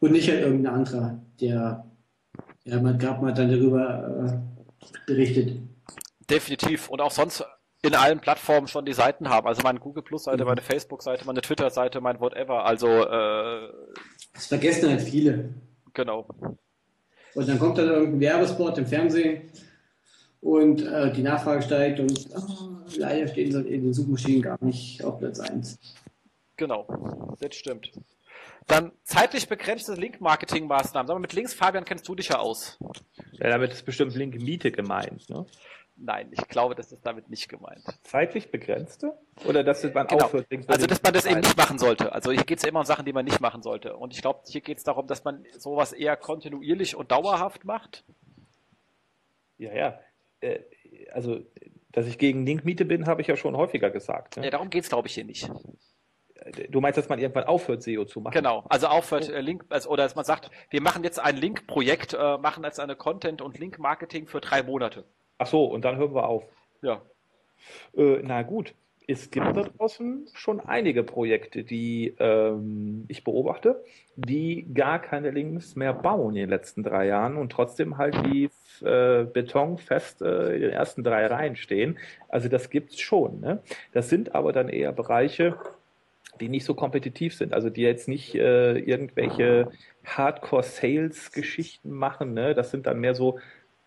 [0.00, 1.86] und nicht halt irgendein anderer, der,
[2.64, 5.56] ja, man gab mal dann darüber äh, berichtet.
[6.28, 7.44] Definitiv und auch sonst
[7.82, 9.46] in allen Plattformen schon die Seiten haben.
[9.46, 10.48] Also meine Google Plus Seite, mhm.
[10.48, 12.64] meine Facebook Seite, meine Twitter Seite, mein whatever.
[12.64, 13.68] Also äh,
[14.34, 15.54] das vergessen halt viele.
[15.94, 16.26] Genau.
[17.34, 19.42] Und dann kommt dann irgendein Werbespot im Fernsehen
[20.40, 25.02] und äh, die Nachfrage steigt und oh, leider stehen sie in den Suchmaschinen gar nicht
[25.04, 25.78] auf Platz 1.
[26.56, 26.86] Genau,
[27.40, 27.92] das stimmt.
[28.66, 31.06] Dann zeitlich begrenzte Link-Marketing-Maßnahmen.
[31.06, 32.78] Sag mal, mit Links, Fabian, kennst du dich ja aus.
[33.32, 35.46] Ja, damit ist bestimmt Link-Miete gemeint, ne?
[36.00, 37.82] Nein, ich glaube, das ist damit nicht gemeint.
[38.02, 39.18] Zeitlich begrenzte?
[39.44, 40.26] Oder dass man genau.
[40.26, 42.12] aufhört, Links Also, dass man das eben nicht machen sollte.
[42.12, 43.96] Also, hier geht es ja immer um Sachen, die man nicht machen sollte.
[43.96, 48.04] Und ich glaube, hier geht es darum, dass man sowas eher kontinuierlich und dauerhaft macht.
[49.56, 49.98] Ja, ja.
[50.40, 50.60] Äh,
[51.12, 51.40] also,
[51.92, 54.36] dass ich gegen Linkmiete bin, habe ich ja schon häufiger gesagt.
[54.36, 54.44] Ne?
[54.44, 55.50] Ja, darum geht es, glaube ich, hier nicht.
[56.34, 58.34] Äh, du meinst, dass man irgendwann aufhört, SEO zu machen?
[58.34, 62.14] Genau, also aufhört äh, Link, also, oder dass man sagt, wir machen jetzt ein Link-Projekt,
[62.14, 65.04] äh, machen jetzt eine Content- und Link-Marketing für drei Monate.
[65.38, 66.44] Ach so, und dann hören wir auf.
[66.82, 67.02] Ja.
[67.96, 68.74] Äh, na gut,
[69.06, 73.82] es gibt da draußen schon einige Projekte, die ähm, ich beobachte,
[74.16, 78.50] die gar keine Links mehr bauen in den letzten drei Jahren und trotzdem halt die
[78.82, 81.98] äh, Beton fest äh, in den ersten drei Reihen stehen.
[82.28, 83.40] Also das gibt's schon.
[83.40, 83.62] Ne?
[83.92, 85.56] Das sind aber dann eher Bereiche,
[86.40, 89.70] die nicht so kompetitiv sind, also die jetzt nicht äh, irgendwelche
[90.04, 92.34] Hardcore-Sales-Geschichten machen.
[92.34, 92.54] Ne?
[92.54, 93.38] Das sind dann mehr so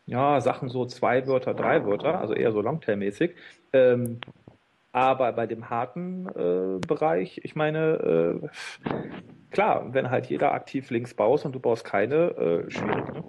[0.06, 3.36] ja, Sachen so zwei Wörter, drei Wörter, also eher so Longtail-mäßig.
[3.74, 4.20] Ähm,
[4.92, 8.92] aber bei dem harten äh, Bereich, ich meine, äh,
[9.52, 13.14] klar, wenn halt jeder aktiv links baust und du baust keine, äh, schwierig.
[13.14, 13.24] Ne?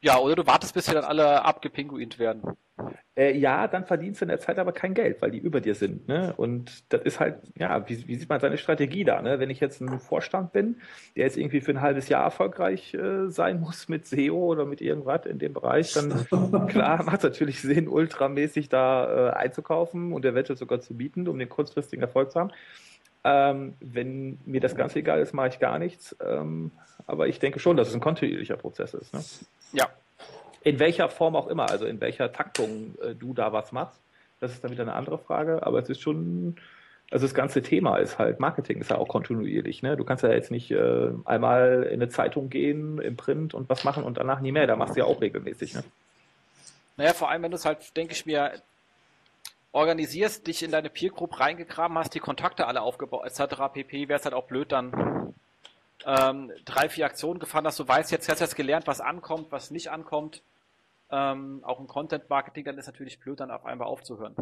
[0.00, 2.56] Ja, oder du wartest, bis sie dann alle abgepinguint werden.
[3.16, 5.74] Äh, ja, dann verdienst du in der Zeit aber kein Geld, weil die über dir
[5.74, 6.06] sind.
[6.06, 6.32] Ne?
[6.36, 9.20] Und das ist halt, ja, wie, wie sieht man seine Strategie da?
[9.20, 9.40] Ne?
[9.40, 10.76] Wenn ich jetzt ein Vorstand bin,
[11.16, 14.80] der jetzt irgendwie für ein halbes Jahr erfolgreich äh, sein muss mit SEO oder mit
[14.80, 16.26] irgendwas in dem Bereich, dann
[16.68, 21.40] klar macht es natürlich Sinn, ultramäßig da äh, einzukaufen und eventuell sogar zu bieten, um
[21.40, 22.52] den kurzfristigen Erfolg zu haben.
[23.24, 26.16] Ähm, wenn mir das ganz egal ist, mache ich gar nichts.
[26.24, 26.70] Ähm,
[27.06, 29.12] aber ich denke schon, dass es ein kontinuierlicher Prozess ist.
[29.14, 29.24] Ne?
[29.72, 29.88] Ja.
[30.62, 34.00] In welcher Form auch immer, also in welcher Taktung äh, du da was machst,
[34.40, 35.66] das ist dann wieder eine andere Frage.
[35.66, 36.56] Aber es ist schon,
[37.10, 39.82] also das ganze Thema ist halt, Marketing ist ja auch kontinuierlich.
[39.82, 39.96] Ne?
[39.96, 43.84] Du kannst ja jetzt nicht äh, einmal in eine Zeitung gehen, im Print und was
[43.84, 44.66] machen und danach nie mehr.
[44.66, 45.74] Da machst du ja auch regelmäßig.
[45.74, 45.84] Ne?
[46.98, 48.52] Naja, vor allem, wenn du es halt, denke ich mir,
[49.72, 53.56] organisierst, dich in deine Peer Group reingegraben hast, die Kontakte alle aufgebaut, etc.
[53.72, 55.34] pp, wäre es halt auch blöd, dann
[56.06, 59.70] ähm, drei, vier Aktionen gefahren hast, du weißt jetzt, hast jetzt gelernt, was ankommt, was
[59.70, 60.42] nicht ankommt.
[61.10, 64.34] Ähm, auch im Content Marketing, dann ist natürlich blöd, dann auf einmal aufzuhören.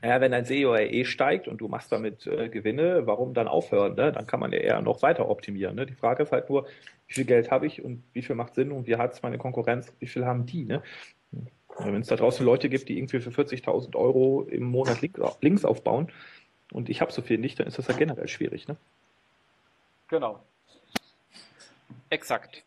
[0.00, 3.94] Naja, wenn dein SEO eh steigt und du machst damit äh, Gewinne, warum dann aufhören?
[3.94, 4.10] Ne?
[4.10, 5.76] Dann kann man ja eher noch weiter optimieren.
[5.76, 5.84] Ne?
[5.84, 6.66] Die Frage ist halt nur,
[7.08, 9.36] wie viel Geld habe ich und wie viel macht Sinn und wie hat es meine
[9.36, 10.64] Konkurrenz, wie viel haben die?
[10.64, 10.82] Ne?
[11.78, 14.98] Wenn es da draußen Leute gibt, die irgendwie für 40.000 Euro im Monat
[15.40, 16.10] Links aufbauen
[16.72, 18.66] und ich habe so viel nicht, dann ist das ja generell schwierig.
[18.66, 18.76] Ne?
[20.08, 20.40] Genau.
[22.08, 22.64] Exakt.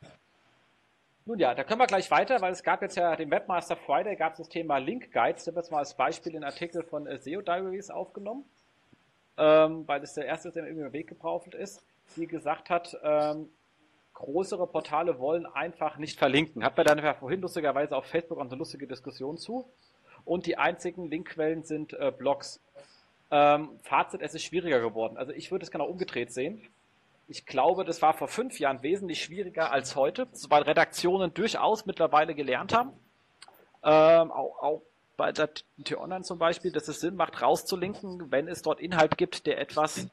[1.25, 4.15] Nun ja, da können wir gleich weiter, weil es gab jetzt ja den Webmaster Friday,
[4.15, 5.45] gab es das Thema Link Guides.
[5.45, 8.45] Da wird mal als Beispiel den Artikel von äh, SEO Diaries aufgenommen,
[9.37, 11.83] ähm, weil das der erste, der mir über den Weg gebraucht ist,
[12.15, 13.49] die gesagt hat, ähm,
[14.19, 16.63] größere Portale wollen einfach nicht verlinken.
[16.63, 19.65] Hat mir dann vorhin lustigerweise auf Facebook eine lustige Diskussion zu.
[20.25, 22.59] Und die einzigen Linkquellen sind äh, Blogs.
[23.31, 25.17] Ähm, Fazit, es ist schwieriger geworden.
[25.17, 26.61] Also ich würde es genau umgedreht sehen.
[27.27, 32.35] Ich glaube, das war vor fünf Jahren wesentlich schwieriger als heute, weil Redaktionen durchaus mittlerweile
[32.35, 32.91] gelernt haben.
[33.83, 34.81] Ähm, auch, auch
[35.15, 35.49] bei der
[35.83, 40.07] T-Online zum Beispiel, dass es Sinn macht, rauszulinken, wenn es dort Inhalt gibt, der etwas,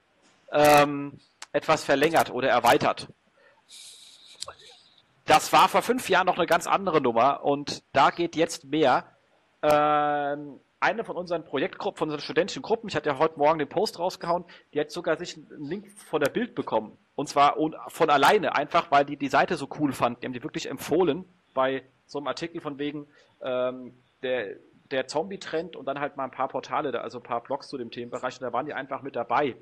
[0.53, 1.19] ähm,
[1.53, 3.09] etwas verlängert oder erweitert.
[5.27, 9.05] Das war vor fünf Jahren noch eine ganz andere Nummer und da geht jetzt mehr.
[9.61, 13.69] Ähm, eine von unseren Projektgruppen, von unseren studentischen Gruppen, ich hatte ja heute Morgen den
[13.69, 16.97] Post rausgehauen, die hat sogar sich einen Link von der Bild bekommen.
[17.17, 17.57] Und zwar
[17.89, 20.23] von alleine, einfach weil die die Seite so cool fand.
[20.23, 23.09] Die haben die wirklich empfohlen bei so einem Artikel von wegen
[23.43, 24.57] ähm, der,
[24.93, 27.91] der Zombie-Trend und dann halt mal ein paar Portale, also ein paar Blogs zu dem
[27.91, 28.35] Themenbereich.
[28.35, 29.57] Und da waren die einfach mit dabei.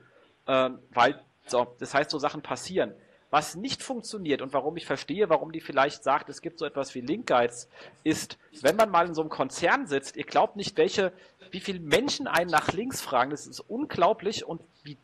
[0.47, 2.93] Ähm, weil, so, das heißt, so Sachen passieren.
[3.35, 6.95] Was nicht funktioniert und warum ich verstehe, warum die vielleicht sagt, es gibt so etwas
[6.95, 7.69] wie Linkguides,
[8.05, 11.13] ist, wenn man mal in so einem Konzern sitzt, ihr glaubt nicht, welche,
[11.51, 13.33] wie viele Menschen einen nach links fragen.
[13.33, 14.97] Das ist unglaublich und wie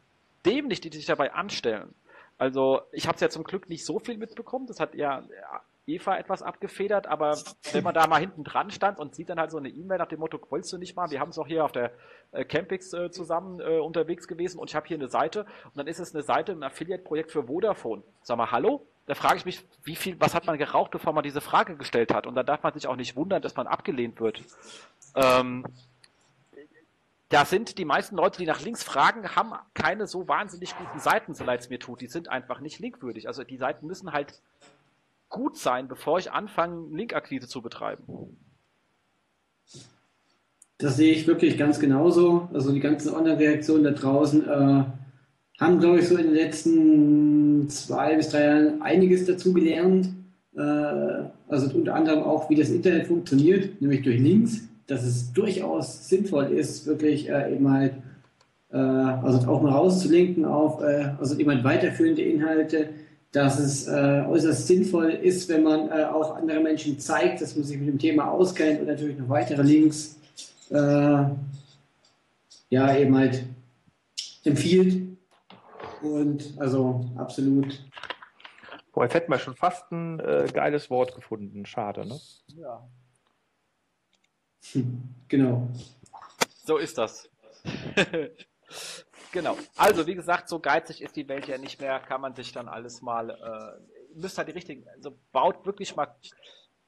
[0.47, 1.93] dämlich die sich dabei anstellen.
[2.38, 4.69] Also ich habe es ja zum Glück nicht so viel mitbekommen.
[4.69, 5.25] Das hat ja
[5.88, 7.37] Eva etwas abgefedert, aber
[7.73, 10.07] wenn man da mal hinten dran stand und sieht dann halt so eine E-Mail nach
[10.07, 11.90] dem Motto, wolltest du nicht mal, wir haben es auch hier auf der
[12.33, 15.87] äh, Campix äh, zusammen äh, unterwegs gewesen und ich habe hier eine Seite und dann
[15.87, 18.03] ist es eine Seite, ein Affiliate-Projekt für Vodafone.
[18.23, 18.87] Sag mal, hallo?
[19.07, 22.14] Da frage ich mich, wie viel, was hat man geraucht, bevor man diese Frage gestellt
[22.14, 22.27] hat?
[22.27, 24.40] Und da darf man sich auch nicht wundern, dass man abgelehnt wird.
[25.16, 25.64] Ähm,
[27.29, 31.35] da sind die meisten Leute, die nach links fragen, haben keine so wahnsinnig guten Seiten,
[31.35, 32.01] so leid es mir tut.
[32.01, 33.29] Die sind einfach nicht linkwürdig.
[33.29, 34.40] Also die Seiten müssen halt
[35.29, 38.37] gut sein, bevor ich anfange, Linkakquise zu betreiben.
[40.81, 42.49] Das sehe ich wirklich ganz genauso.
[42.55, 44.85] Also die ganzen Online-Reaktionen da draußen äh,
[45.61, 50.09] haben, glaube ich, so in den letzten zwei bis drei Jahren einiges dazu gelernt.
[50.57, 50.61] Äh,
[51.49, 56.47] also unter anderem auch, wie das Internet funktioniert, nämlich durch Links, dass es durchaus sinnvoll
[56.47, 57.93] ist, wirklich äh, eben halt,
[58.73, 62.88] äh, also auch mal rauszulinken auf, äh, also eben halt weiterführende Inhalte,
[63.33, 67.64] dass es äh, äußerst sinnvoll ist, wenn man äh, auch andere Menschen zeigt, dass man
[67.64, 70.16] sich mit dem Thema auskennt und natürlich noch weitere Links
[70.70, 71.30] äh,
[72.70, 73.44] ja eben halt
[74.44, 75.18] empfiehlt.
[76.02, 77.85] Und also absolut.
[78.92, 81.66] Boah, jetzt hätten wir schon fast ein äh, geiles Wort gefunden.
[81.66, 82.18] Schade, ne?
[82.56, 82.88] Ja.
[84.72, 85.68] Hm, genau.
[86.64, 87.28] So ist das.
[89.33, 89.56] Genau.
[89.76, 92.68] Also, wie gesagt, so geizig ist die Welt ja nicht mehr, kann man sich dann
[92.68, 96.09] alles mal, äh, müsst halt die richtigen, also baut wirklich mal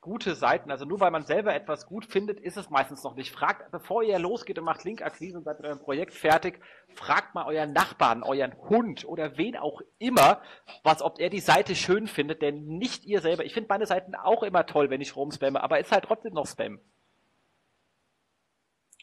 [0.02, 0.70] gute Seiten.
[0.70, 3.32] Also nur weil man selber etwas gut findet, ist es meistens noch nicht.
[3.32, 6.60] Fragt, bevor ihr losgeht und macht Linkakquise und seid mit eurem Projekt fertig,
[6.94, 10.42] fragt mal euren Nachbarn, euren Hund oder wen auch immer,
[10.82, 13.46] was, ob er die Seite schön findet, denn nicht ihr selber.
[13.46, 16.34] Ich finde meine Seiten auch immer toll, wenn ich rumspamme, aber es ist halt trotzdem
[16.34, 16.78] noch Spam.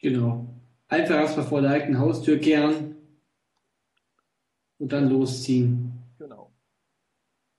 [0.02, 0.46] Genau.
[0.88, 3.00] Einfach erstmal vor der eigenen Haustür kehren,
[4.80, 5.92] und dann losziehen.
[6.18, 6.52] Genau.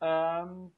[0.00, 0.72] Ähm,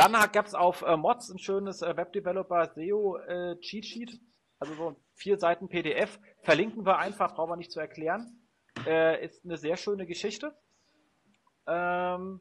[0.00, 4.20] dann gab es auf äh, Mods ein schönes äh, Webdeveloper SEO äh, Cheat Sheet.
[4.58, 6.18] Also so vier Seiten PDF.
[6.42, 8.40] Verlinken wir einfach, brauchen wir nicht zu erklären.
[8.86, 10.56] Äh, ist eine sehr schöne Geschichte.
[11.66, 12.40] Ähm,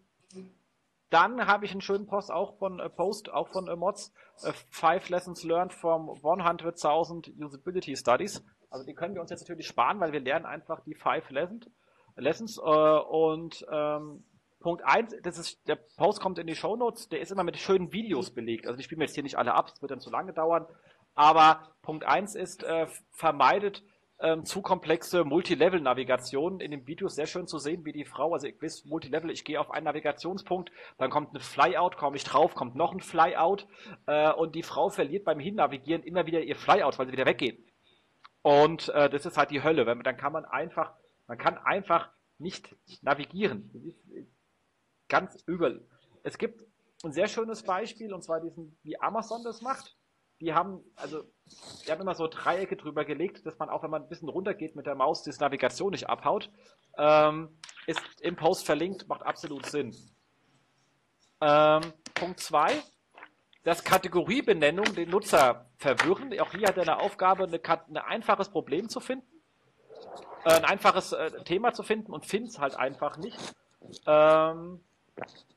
[1.10, 4.14] dann habe ich einen schönen Post auch von äh, Post, auch von äh, Mods.
[4.44, 8.44] Äh, Five Lessons Learned from 100.000 Usability Studies.
[8.70, 11.68] Also die können wir uns jetzt natürlich sparen, weil wir lernen einfach die Five Lessons.
[12.16, 14.24] Lessons äh, und ähm,
[14.60, 17.58] Punkt 1, das ist, der Post kommt in die Show Notes, der ist immer mit
[17.58, 18.68] schönen Videos belegt.
[18.68, 20.66] Also die spielen wir jetzt hier nicht alle ab, es wird dann zu lange dauern.
[21.16, 23.84] Aber Punkt 1 ist, äh, vermeidet
[24.20, 26.60] ähm, zu komplexe Multilevel-Navigationen.
[26.60, 29.46] In den Videos sehr schön zu sehen, wie die Frau, also ich weiß, Multilevel, ich
[29.46, 33.68] gehe auf einen Navigationspunkt, dann kommt ein Flyout, komme ich drauf, kommt noch ein Flyout
[34.08, 37.64] äh, und die Frau verliert beim Hinnavigieren immer wieder ihr Flyout, weil sie wieder weggeht.
[38.42, 40.94] Und äh, das ist halt die Hölle, weil dann kann man einfach
[41.30, 43.72] man kann einfach nicht navigieren.
[45.10, 45.86] Ganz übel.
[46.24, 46.66] Es gibt
[47.04, 49.98] ein sehr schönes Beispiel, und zwar diesen, wie Amazon das macht.
[50.40, 51.24] Die haben, also,
[51.86, 54.76] die haben immer so Dreiecke drüber gelegt, dass man auch, wenn man ein bisschen runtergeht
[54.76, 56.50] mit der Maus, die Navigation nicht abhaut.
[56.98, 57.50] Ähm,
[57.88, 59.94] ist im Post verlinkt, macht absolut Sinn.
[61.42, 61.82] Ähm,
[62.14, 62.82] Punkt 2,
[63.64, 66.38] dass Kategoriebenennung den Nutzer verwirren.
[66.40, 69.28] Auch hier hat er eine Aufgabe, eine, ein einfaches Problem zu finden
[70.46, 73.38] äh, ein einfaches äh, Thema zu finden und finde es halt einfach nicht.
[74.06, 74.82] Ähm,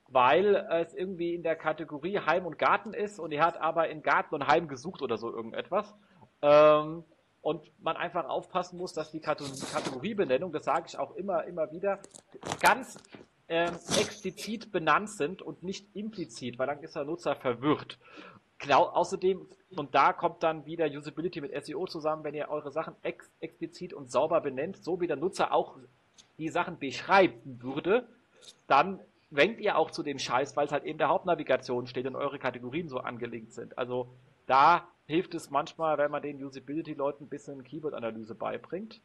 [0.09, 4.03] weil es irgendwie in der Kategorie Heim und Garten ist und er hat aber in
[4.03, 5.95] Garten und Heim gesucht oder so irgendetwas.
[6.43, 7.05] Ähm,
[7.41, 11.99] und man einfach aufpassen muss, dass die Kategoriebenennung, das sage ich auch immer, immer wieder,
[12.61, 12.99] ganz
[13.49, 17.99] ähm, explizit benannt sind und nicht implizit, weil dann ist der Nutzer verwirrt.
[18.59, 19.45] Genau, außerdem,
[19.77, 23.93] und da kommt dann wieder Usability mit SEO zusammen, wenn ihr eure Sachen ex explizit
[23.93, 25.77] und sauber benennt, so wie der Nutzer auch
[26.39, 28.07] die Sachen beschreiben würde,
[28.69, 29.01] dann
[29.35, 32.39] wenkt ihr auch zu dem Scheiß, weil es halt eben der Hauptnavigation steht und eure
[32.39, 33.77] Kategorien so angelegt sind.
[33.79, 34.09] Also
[34.47, 39.01] da hilft es manchmal, wenn man den Usability-Leuten ein bisschen Keyword-Analyse beibringt.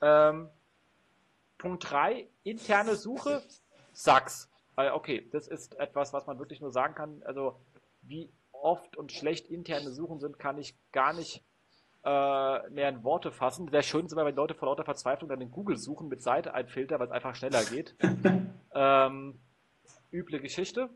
[0.00, 0.48] Ähm,
[1.58, 3.42] Punkt 3, interne Suche,
[3.92, 4.50] Sachs.
[4.76, 7.22] Okay, das ist etwas, was man wirklich nur sagen kann.
[7.24, 7.58] Also
[8.02, 11.42] wie oft und schlecht interne Suchen sind, kann ich gar nicht
[12.06, 13.68] äh, mehr in Worte fassen.
[13.68, 16.54] Sehr schön ist immer, wenn Leute vor lauter Verzweiflung dann in Google suchen mit Seite
[16.54, 17.96] ein Filter, weil es einfach schneller geht.
[18.74, 19.40] ähm,
[20.12, 20.88] üble Geschichte.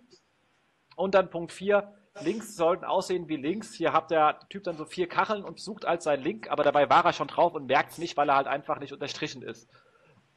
[0.95, 1.93] Und dann Punkt 4,
[2.23, 3.75] Links sollten aussehen wie Links.
[3.75, 6.89] Hier hat der Typ dann so vier Kacheln und sucht als seinen Link, aber dabei
[6.89, 9.69] war er schon drauf und merkt es nicht, weil er halt einfach nicht unterstrichen ist.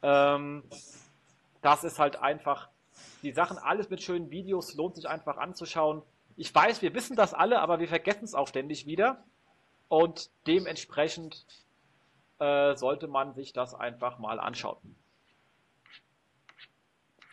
[0.02, 0.64] Ähm,
[1.62, 2.68] das ist halt einfach,
[3.22, 6.02] die Sachen, alles mit schönen Videos, lohnt sich einfach anzuschauen.
[6.36, 9.22] Ich weiß, wir wissen das alle, aber wir vergessen es auch ständig wieder.
[9.94, 11.46] Und dementsprechend
[12.40, 14.96] äh, sollte man sich das einfach mal anschauen.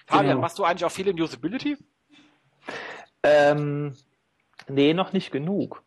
[0.05, 0.41] Fabian, genau.
[0.41, 1.75] machst du eigentlich auch viel in Usability?
[3.23, 3.97] Ähm,
[4.67, 5.81] nee, noch nicht genug.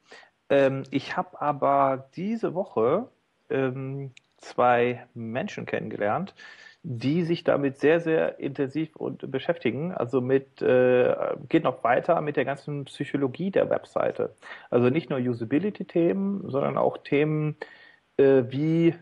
[0.51, 3.09] Ähm, ich habe aber diese Woche
[3.51, 6.35] ähm, zwei Menschen kennengelernt,
[6.87, 9.93] die sich damit sehr, sehr intensiv und beschäftigen.
[9.93, 11.15] Also mit, äh,
[11.49, 14.37] geht noch weiter mit der ganzen Psychologie der Webseite.
[14.69, 17.57] Also nicht nur Usability-Themen, sondern auch Themen,
[18.19, 18.95] äh, wie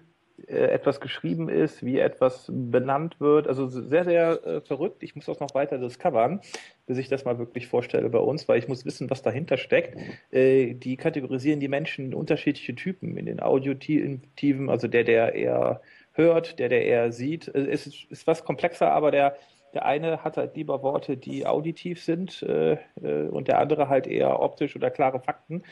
[0.47, 3.49] äh, etwas geschrieben ist, wie etwas benannt wird.
[3.49, 5.03] Also sehr, sehr äh, verrückt.
[5.03, 6.41] Ich muss das noch weiter discovern,
[6.87, 9.99] bis ich das mal wirklich vorstelle bei uns, weil ich muss wissen, was dahinter steckt.
[10.31, 15.81] Äh, die kategorisieren die Menschen in unterschiedliche Typen, in den Audiotiven, also der, der eher
[16.13, 17.49] hört, der, der eher sieht.
[17.49, 19.37] Es ist, ist was komplexer, aber der,
[19.75, 24.07] der eine hat halt lieber Worte, die auditiv sind äh, äh, und der andere halt
[24.07, 25.63] eher optisch oder klare Fakten.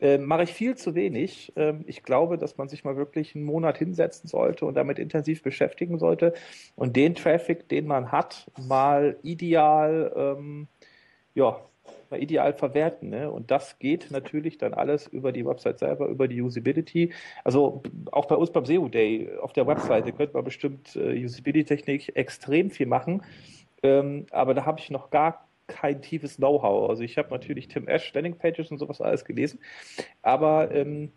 [0.00, 1.52] Äh, Mache ich viel zu wenig.
[1.56, 5.42] Ähm, ich glaube, dass man sich mal wirklich einen Monat hinsetzen sollte und damit intensiv
[5.42, 6.34] beschäftigen sollte
[6.76, 10.68] und den Traffic, den man hat, mal ideal ähm,
[11.34, 11.60] ja,
[12.12, 13.10] ideal verwerten.
[13.10, 13.30] Ne?
[13.30, 17.12] Und das geht natürlich dann alles über die Website selber, über die Usability.
[17.44, 22.16] Also auch bei uns beim SEO Day auf der Webseite könnte man bestimmt äh, Usability-Technik
[22.16, 23.22] extrem viel machen.
[23.82, 26.90] Ähm, aber da habe ich noch gar kein tiefes Know-how.
[26.90, 29.60] Also ich habe natürlich Tim Ash, Standing Pages und sowas alles gelesen,
[30.22, 31.12] aber ähm,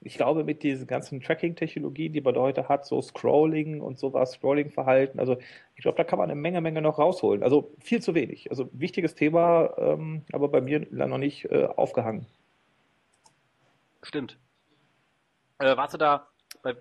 [0.00, 5.18] ich glaube, mit diesen ganzen Tracking-Technologien, die man heute hat, so Scrolling und sowas, Scrolling-Verhalten,
[5.18, 5.36] also
[5.74, 7.42] ich glaube, da kann man eine Menge, Menge noch rausholen.
[7.42, 8.50] Also viel zu wenig.
[8.50, 12.26] Also wichtiges Thema, ähm, aber bei mir noch nicht äh, aufgehangen.
[14.02, 14.38] Stimmt.
[15.58, 16.28] Äh, warst du da,
[16.62, 16.74] bei,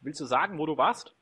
[0.00, 1.14] willst du sagen, wo du warst?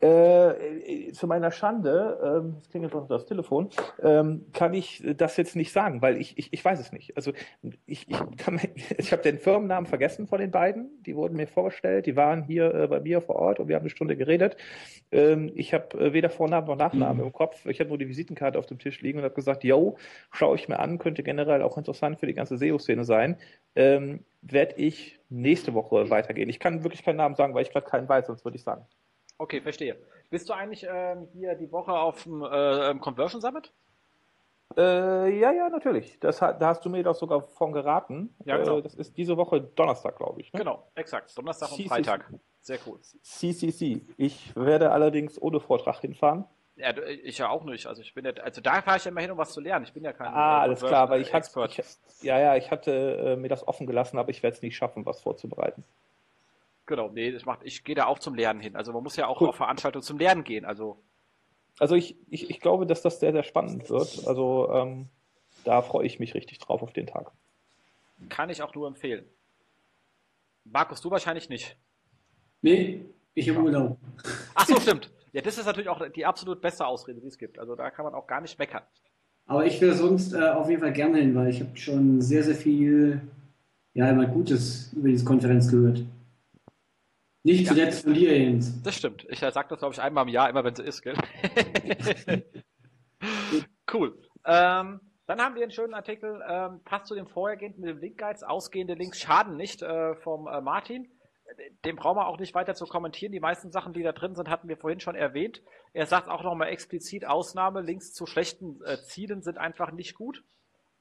[0.00, 3.68] Äh, zu meiner Schande, ähm, das klingt jetzt auch das Telefon,
[4.02, 7.14] ähm, kann ich das jetzt nicht sagen, weil ich, ich, ich weiß es nicht.
[7.18, 7.32] Also
[7.84, 8.58] ich, ich, kann,
[8.96, 12.74] ich habe den Firmennamen vergessen von den beiden, die wurden mir vorgestellt, die waren hier
[12.74, 14.56] äh, bei mir vor Ort und wir haben eine Stunde geredet.
[15.12, 17.26] Ähm, ich habe äh, weder Vornamen noch Nachnamen mhm.
[17.26, 19.98] im Kopf, ich habe nur die Visitenkarte auf dem Tisch liegen und habe gesagt, yo,
[20.32, 23.36] schaue ich mir an, könnte generell auch interessant für die ganze SEO-Szene sein.
[23.76, 26.48] Ähm, Werde ich nächste Woche weitergehen.
[26.48, 28.86] Ich kann wirklich keinen Namen sagen, weil ich gerade keinen weiß, sonst würde ich sagen.
[29.40, 29.96] Okay, verstehe.
[30.28, 33.72] Bist du eigentlich ähm, hier die Woche auf dem äh, Conversion Summit?
[34.76, 36.20] Äh, ja, ja, natürlich.
[36.20, 38.34] Das, da hast du mir doch sogar von geraten.
[38.44, 38.78] Ja, genau.
[38.78, 40.52] Äh, das ist diese Woche Donnerstag, glaube ich.
[40.52, 40.58] Ne?
[40.58, 41.36] Genau, exakt.
[41.38, 42.30] Donnerstag und Freitag.
[42.60, 43.00] Sehr cool.
[43.00, 44.02] CCC.
[44.18, 46.44] Ich werde allerdings ohne Vortrag hinfahren.
[46.76, 47.86] Ja, ich ja auch nicht.
[47.86, 49.86] Also ich bin ja, also da fahre ich ja immer hin, um was zu lernen.
[49.86, 52.70] Ich bin ja kein Ah, äh, alles klar, weil ich hatte, ich, ja, ja, ich
[52.70, 55.82] hatte äh, mir das offen gelassen, aber ich werde es nicht schaffen, was vorzubereiten.
[56.90, 58.74] Genau, nee, das macht, ich gehe da auch zum Lernen hin.
[58.74, 59.50] Also man muss ja auch cool.
[59.50, 60.64] auf Veranstaltungen zum Lernen gehen.
[60.64, 61.00] Also,
[61.78, 64.26] also ich, ich, ich glaube, dass das sehr, sehr spannend wird.
[64.26, 65.08] Also ähm,
[65.62, 67.30] da freue ich mich richtig drauf auf den Tag.
[68.28, 69.24] Kann ich auch nur empfehlen.
[70.64, 71.76] Markus, du wahrscheinlich nicht.
[72.60, 73.96] Nee, ich habe Urlaub.
[74.56, 75.12] Ach so, stimmt.
[75.32, 77.60] Ja, das ist natürlich auch die absolut beste Ausrede, die es gibt.
[77.60, 78.82] Also da kann man auch gar nicht meckern.
[79.46, 82.42] Aber ich wäre sonst äh, auf jeden Fall gerne hin, weil ich habe schon sehr,
[82.42, 83.20] sehr viel,
[83.94, 86.02] ja, immer Gutes über diese Konferenz gehört.
[87.42, 88.82] Nicht zuletzt von dir, Jens.
[88.82, 89.26] Das stimmt.
[89.30, 91.14] Ich sage das, glaube ich, einmal im Jahr, immer wenn sie ist, gell?
[93.92, 94.18] cool.
[94.44, 98.42] Ähm, dann haben wir einen schönen Artikel, ähm, passt zu dem vorhergehenden mit dem Link-Guides.
[98.42, 101.08] Ausgehende Links schaden nicht äh, vom äh, Martin.
[101.84, 103.32] Den brauchen wir auch nicht weiter zu kommentieren.
[103.32, 105.62] Die meisten Sachen, die da drin sind, hatten wir vorhin schon erwähnt.
[105.92, 107.80] Er sagt auch nochmal explizit Ausnahme.
[107.80, 110.44] Links zu schlechten äh, Zielen sind einfach nicht gut.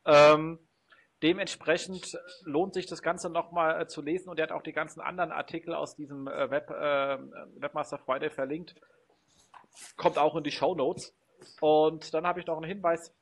[0.06, 0.60] Ähm,
[1.22, 5.01] Dementsprechend lohnt sich das Ganze nochmal äh, zu lesen und er hat auch die ganzen
[5.01, 7.17] anderen Artikel aus diesem äh, Web, äh,
[7.61, 8.76] Webmaster Friday verlinkt.
[9.97, 11.13] kommt auch in die Show Notes.
[11.59, 13.13] Und dann habe ich noch einen Hinweis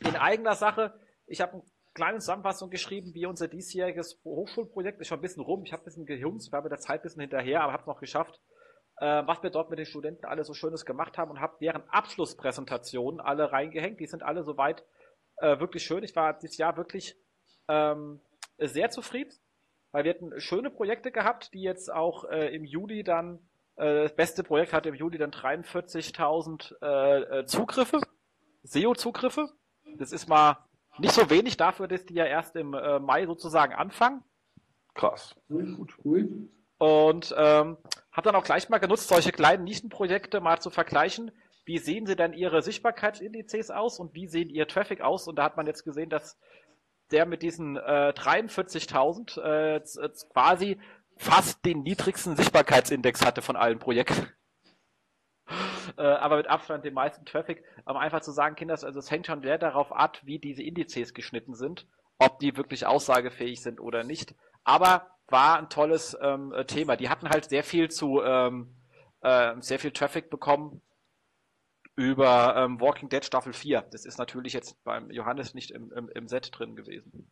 [0.00, 0.94] in eigener Sache.
[1.26, 1.62] Ich habe eine
[1.92, 5.64] kleine Zusammenfassung geschrieben, wie unser diesjähriges Hochschulprojekt ist schon ein bisschen rum.
[5.64, 7.86] Ich habe ein bisschen gehunzt, war mit der Zeit ein bisschen hinterher, aber habe es
[7.86, 8.40] noch geschafft,
[8.96, 11.82] äh, was wir dort mit den Studenten alle so Schönes gemacht haben und habe deren
[11.90, 14.00] Abschlusspräsentationen alle reingehängt.
[14.00, 14.84] Die sind alle soweit
[15.40, 16.02] äh, wirklich schön.
[16.02, 17.16] Ich war dieses Jahr wirklich
[17.68, 18.20] ähm,
[18.58, 19.32] sehr zufrieden,
[19.92, 23.38] weil wir hatten schöne Projekte gehabt, die jetzt auch äh, im Juli dann,
[23.76, 28.00] äh, das beste Projekt hatte im Juli dann 43.000 äh, äh, Zugriffe,
[28.62, 29.48] SEO-Zugriffe.
[29.96, 30.58] Das ist mal
[30.98, 34.22] nicht so wenig dafür, dass die ja erst im äh, Mai sozusagen anfangen.
[34.94, 35.34] Krass.
[35.48, 36.48] Gut, cool.
[36.78, 37.76] Und ähm,
[38.12, 41.30] habe dann auch gleich mal genutzt, solche kleinen Nischenprojekte mal zu vergleichen.
[41.70, 45.28] Wie sehen sie denn ihre Sichtbarkeitsindizes aus und wie sehen ihr Traffic aus?
[45.28, 46.36] Und da hat man jetzt gesehen, dass
[47.12, 49.80] der mit diesen äh, 43.000 äh,
[50.32, 50.80] quasi
[51.16, 54.26] fast den niedrigsten Sichtbarkeitsindex hatte von allen Projekten.
[55.96, 57.62] äh, aber mit Abstand den meisten Traffic.
[57.84, 61.14] Um einfach zu sagen, Kinder, also es hängt schon sehr darauf ab, wie diese Indizes
[61.14, 61.86] geschnitten sind,
[62.18, 64.34] ob die wirklich aussagefähig sind oder nicht.
[64.64, 66.96] Aber war ein tolles ähm, Thema.
[66.96, 68.74] Die hatten halt sehr viel zu ähm,
[69.20, 70.82] äh, sehr viel Traffic bekommen
[72.00, 73.82] über ähm, Walking Dead Staffel 4.
[73.92, 77.30] Das ist natürlich jetzt beim Johannes nicht im, im, im Set drin gewesen.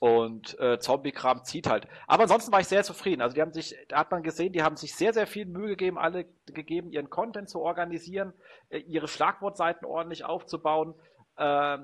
[0.00, 1.86] Und äh, Zombie-Kram zieht halt.
[2.06, 3.20] Aber ansonsten war ich sehr zufrieden.
[3.20, 5.68] Also die haben sich, da hat man gesehen, die haben sich sehr, sehr viel Mühe
[5.68, 8.32] gegeben, alle gegeben, ihren Content zu organisieren,
[8.70, 10.94] äh, ihre Schlagwortseiten ordentlich aufzubauen,
[11.36, 11.76] äh,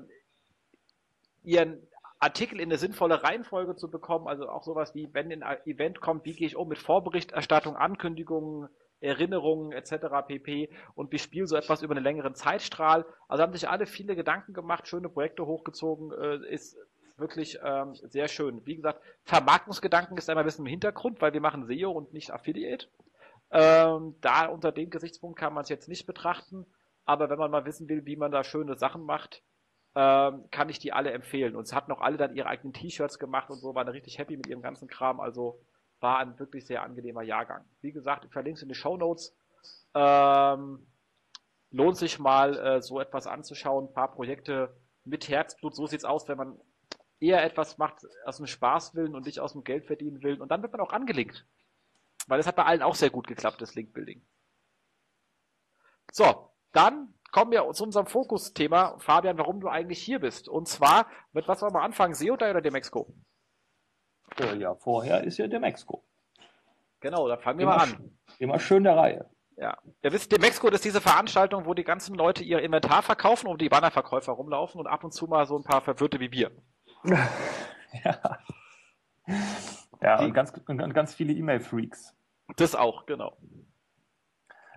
[1.43, 4.27] ihren Artikel in eine sinnvolle Reihenfolge zu bekommen.
[4.27, 8.69] Also auch sowas wie, wenn ein Event kommt, wie gehe ich um mit Vorberichterstattung, Ankündigungen,
[9.05, 10.27] Erinnerungen etc.
[10.27, 10.69] pp.
[10.95, 13.05] und bespielen so etwas über einen längeren Zeitstrahl.
[13.27, 16.77] Also haben sich alle viele Gedanken gemacht, schöne Projekte hochgezogen, äh, ist
[17.17, 18.65] wirklich ähm, sehr schön.
[18.65, 22.31] Wie gesagt, Vermarktungsgedanken ist einmal ein bisschen im Hintergrund, weil wir machen SEO und nicht
[22.31, 22.87] Affiliate.
[23.51, 26.65] Ähm, da unter dem Gesichtspunkt kann man es jetzt nicht betrachten,
[27.05, 29.43] aber wenn man mal wissen will, wie man da schöne Sachen macht,
[29.95, 31.55] ähm, kann ich die alle empfehlen.
[31.55, 34.35] Und es hatten auch alle dann ihre eigenen T-Shirts gemacht und so, waren richtig happy
[34.35, 35.19] mit ihrem ganzen Kram.
[35.19, 35.59] Also
[35.99, 37.65] war ein wirklich sehr angenehmer Jahrgang.
[37.81, 39.35] Wie gesagt, ich verlinke es in die Show Notes.
[39.93, 40.85] Ähm,
[41.71, 43.87] lohnt sich mal, äh, so etwas anzuschauen.
[43.87, 45.75] Ein paar Projekte mit Herzblut.
[45.75, 46.59] So sieht's aus, wenn man
[47.19, 50.41] eher etwas macht aus dem Spaß willen und nicht aus dem Geld verdienen willen.
[50.41, 51.45] Und dann wird man auch angelinkt.
[52.27, 54.21] Weil es hat bei allen auch sehr gut geklappt, das Link-Building.
[56.11, 60.47] So, dann kommen wir zu unserem Fokusthema, Fabian, warum du eigentlich hier bist.
[60.47, 63.13] Und zwar, mit was wollen wir anfangen, SEODI oder Demexco?
[64.39, 66.03] Äh, ja, vorher ist ja Demexco.
[66.99, 68.17] Genau, da fangen wir immer, mal an.
[68.39, 69.29] Immer schön der Reihe.
[69.57, 69.77] Ja.
[70.01, 73.69] Ihr wisst, Demexco ist diese Veranstaltung, wo die ganzen Leute ihr Inventar verkaufen und die
[73.69, 76.51] Bannerverkäufer rumlaufen und ab und zu mal so ein paar Verwirrte wie wir.
[78.03, 78.39] ja.
[80.01, 82.15] Ja, und ganz, und ganz viele E-Mail-Freaks.
[82.57, 83.37] Das auch, genau.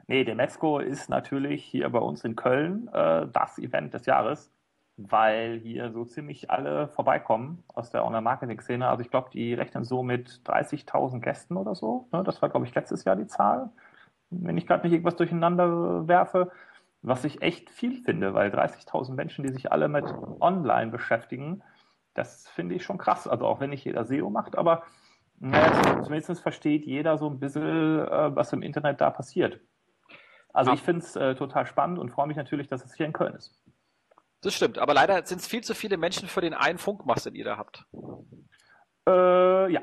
[0.07, 4.51] Nee, der Metzco ist natürlich hier bei uns in Köln äh, das Event des Jahres,
[4.99, 8.89] weil hier so ziemlich alle vorbeikommen aus der Online-Marketing-Szene.
[8.89, 12.09] Also ich glaube, die rechnen so mit 30.000 Gästen oder so.
[12.13, 12.25] Ne?
[12.25, 13.71] Das war, glaube ich, letztes Jahr die Zahl,
[14.31, 16.51] wenn ich gerade nicht irgendwas durcheinander werfe.
[17.01, 20.05] Was ich echt viel finde, weil 30.000 Menschen, die sich alle mit
[20.41, 21.63] Online beschäftigen,
[22.15, 23.29] das finde ich schon krass.
[23.29, 24.83] Also auch wenn nicht jeder SEO macht, aber
[25.39, 29.61] naja, zumindest versteht jeder so ein bisschen, äh, was im Internet da passiert.
[30.53, 33.13] Also ich finde es äh, total spannend und freue mich natürlich, dass es hier in
[33.13, 33.57] Köln ist.
[34.41, 37.35] Das stimmt, aber leider sind es viel zu viele Menschen für den einen Funkmast, den
[37.35, 37.85] ihr da habt.
[39.09, 39.81] Äh, ja,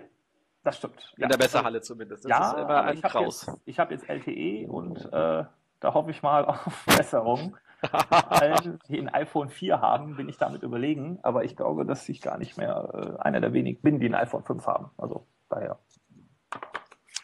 [0.63, 1.13] das stimmt.
[1.17, 2.25] In der Messerhalle zumindest.
[2.25, 5.43] Das ja, ist immer ein ich habe jetzt, hab jetzt LTE und äh,
[5.79, 7.57] da hoffe ich mal auf Besserung.
[7.91, 12.21] Allen, die ein iPhone 4 haben, bin ich damit überlegen, aber ich glaube, dass ich
[12.21, 14.91] gar nicht mehr äh, einer der wenigen bin, die ein iPhone 5 haben.
[14.97, 15.77] Also daher.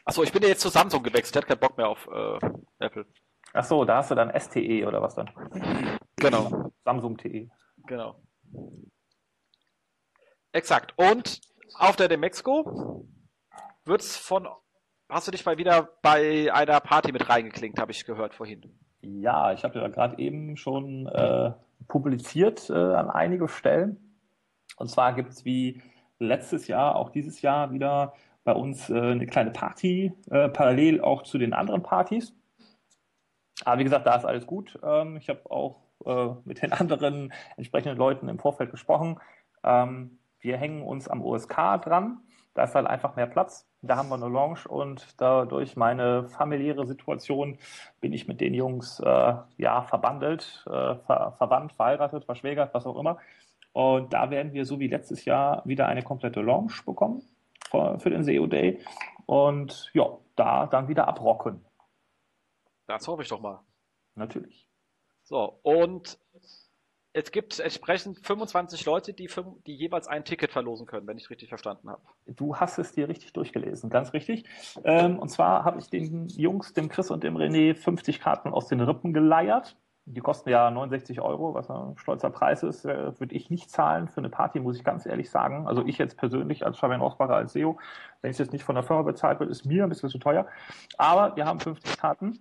[0.06, 2.40] Achso, ich bin ja jetzt zu Samsung gewechselt, der hat keinen Bock mehr auf äh,
[2.80, 3.06] Apple.
[3.54, 5.30] Ach so, da hast du dann STE oder was dann?
[6.18, 6.71] Genau.
[6.84, 7.50] Samsung TE.
[7.88, 8.22] Genau.
[10.52, 10.94] Exakt.
[10.98, 11.42] Und
[11.76, 13.06] auf der Demexco
[13.86, 14.48] wird's von.
[15.10, 18.80] Hast du dich mal wieder bei einer Party mit reingeklinkt, habe ich gehört vorhin.
[19.02, 21.52] Ja, ich habe ja gerade eben schon äh,
[21.88, 24.18] publiziert äh, an einige Stellen.
[24.78, 25.82] Und zwar gibt es wie
[26.20, 28.14] letztes Jahr, auch dieses Jahr wieder
[28.44, 32.34] bei uns äh, eine kleine Party, äh, parallel auch zu den anderen Partys.
[33.66, 34.80] Aber wie gesagt, da ist alles gut.
[34.82, 39.20] Ähm, ich habe auch äh, mit den anderen entsprechenden Leuten im Vorfeld gesprochen.
[39.64, 42.22] Ähm, wir hängen uns am OSK dran.
[42.54, 43.68] Da ist halt einfach mehr Platz.
[43.82, 47.58] Da haben wir eine Lounge und dadurch meine familiäre Situation
[48.02, 53.00] bin ich mit den Jungs äh, ja verbandelt, äh, ver verwandt, verheiratet, verschwägert, was auch
[53.00, 53.18] immer.
[53.74, 57.24] Und da werden wir so wie letztes Jahr wieder eine komplette Lounge bekommen
[57.70, 58.80] für, für den SEO Day.
[59.26, 61.66] Und ja, da dann wieder abrocken.
[62.88, 63.60] Das hoffe ich doch mal.
[64.16, 64.68] Natürlich.
[65.32, 66.20] So, und
[67.14, 69.30] es gibt entsprechend 25 Leute, die,
[69.66, 72.02] die jeweils ein Ticket verlosen können, wenn ich richtig verstanden habe.
[72.26, 74.44] Du hast es dir richtig durchgelesen, ganz richtig.
[74.84, 78.68] Ähm, und zwar habe ich den Jungs, dem Chris und dem René, 50 Karten aus
[78.68, 79.78] den Rippen geleiert.
[80.04, 84.10] Die kosten ja 69 Euro, was ein stolzer Preis ist, äh, würde ich nicht zahlen
[84.10, 85.66] für eine Party, muss ich ganz ehrlich sagen.
[85.66, 87.80] Also ich jetzt persönlich als Fabian Rosbacher, als SEO,
[88.22, 90.46] wenn es jetzt nicht von der Firma bezahlt wird, ist mir ein bisschen zu teuer.
[90.98, 92.38] Aber wir haben 50 Karten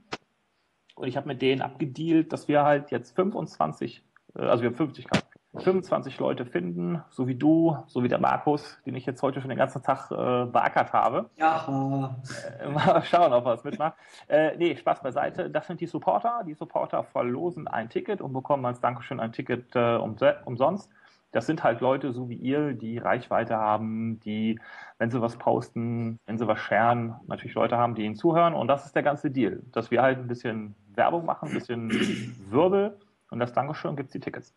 [1.00, 4.02] und ich habe mit denen abgedealt, dass wir halt jetzt 25,
[4.36, 5.26] äh, also wir haben 50 Karten,
[5.56, 9.48] 25 Leute finden, so wie du, so wie der Markus, den ich jetzt heute schon
[9.48, 11.28] den ganzen Tag äh, beackert habe.
[11.36, 12.12] Ja.
[12.60, 13.94] Äh, mal schauen, ob er es mitmacht.
[14.28, 15.50] Äh, nee, Spaß beiseite.
[15.50, 16.44] Das sind die Supporter.
[16.46, 20.88] Die Supporter verlosen ein Ticket und bekommen als Dankeschön ein Ticket äh, umsonst.
[21.32, 24.58] Das sind halt Leute, so wie ihr, die Reichweite haben, die,
[24.98, 28.54] wenn sie was posten, wenn sie was scheren, natürlich Leute haben, die ihnen zuhören.
[28.54, 31.90] Und das ist der ganze Deal, dass wir halt ein bisschen Werbung machen, ein bisschen
[32.50, 32.98] Wirbel
[33.30, 34.54] und das Dankeschön gibt es die Tickets.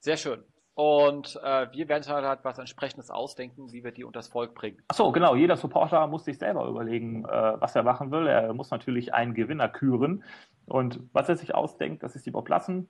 [0.00, 0.44] Sehr schön.
[0.74, 4.82] Und äh, wir werden halt, halt was entsprechendes ausdenken, wie wir die unters Volk bringen.
[4.88, 5.36] Achso, genau.
[5.36, 8.26] Jeder Supporter muss sich selber überlegen, äh, was er machen will.
[8.26, 10.24] Er muss natürlich einen Gewinner küren.
[10.66, 12.88] Und was er sich ausdenkt, das ist die Bob lassen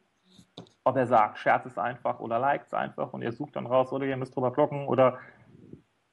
[0.85, 3.93] ob er sagt, scherzt es einfach oder liked es einfach und ihr sucht dann raus
[3.93, 5.19] oder ihr müsst drüber blocken oder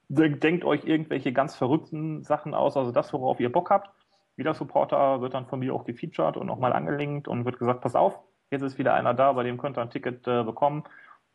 [0.08, 3.90] denkt euch irgendwelche ganz verrückten Sachen aus, also das, worauf ihr Bock habt.
[4.36, 7.94] Jeder Supporter wird dann von mir auch gefeatured und nochmal angelinkt und wird gesagt, pass
[7.94, 8.18] auf,
[8.50, 10.84] jetzt ist wieder einer da, bei dem könnt ihr ein Ticket äh, bekommen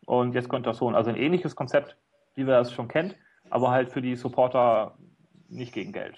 [0.05, 0.95] und jetzt könnt ihr das holen.
[0.95, 1.97] Also ein ähnliches Konzept,
[2.35, 3.15] wie wir das schon kennt,
[3.49, 4.97] aber halt für die Supporter
[5.47, 6.17] nicht gegen Geld.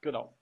[0.00, 0.34] Genau.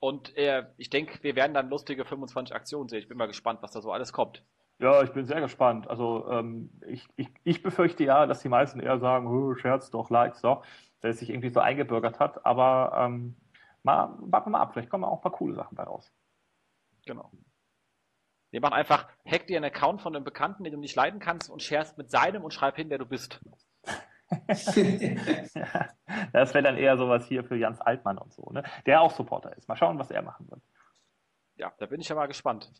[0.00, 3.00] Und äh, ich denke, wir werden dann lustige 25 Aktionen sehen.
[3.00, 4.44] Ich bin mal gespannt, was da so alles kommt.
[4.78, 5.88] Ja, ich bin sehr gespannt.
[5.88, 10.08] Also ähm, ich, ich, ich befürchte ja, dass die meisten eher sagen, oh, Scherz doch,
[10.08, 10.64] Likes doch,
[11.00, 12.46] dass es sich irgendwie so eingebürgert hat.
[12.46, 13.36] Aber ähm,
[13.82, 16.12] mal, warten wir mal ab, vielleicht kommen auch ein paar coole Sachen bei raus.
[17.06, 17.30] Genau.
[18.50, 21.50] Wir machen einfach, hack dir einen Account von einem Bekannten, den du nicht leiden kannst
[21.50, 23.40] und sharest mit seinem und schreib hin, wer du bist.
[24.48, 24.76] das
[26.54, 28.62] wäre dann eher sowas hier für Jans Altmann und so, ne?
[28.86, 29.68] der auch Supporter ist.
[29.68, 30.62] Mal schauen, was er machen wird.
[31.56, 32.70] Ja, da bin ich ja mal gespannt.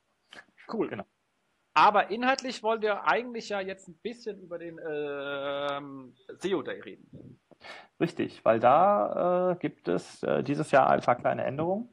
[0.73, 0.89] Cool.
[0.89, 1.05] Genau.
[1.79, 7.39] Aber inhaltlich wollen wir eigentlich ja jetzt ein bisschen über den ähm, SEO Day reden.
[8.01, 11.89] Richtig, weil da äh, gibt es äh, dieses Jahr ein paar kleine Änderungen.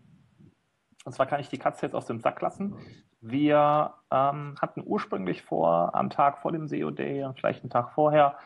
[1.05, 2.75] Und zwar kann ich die Katze jetzt aus dem Sack lassen.
[3.21, 8.39] Wir ähm, hatten ursprünglich vor, am Tag vor dem SEO Day, vielleicht einen Tag vorher,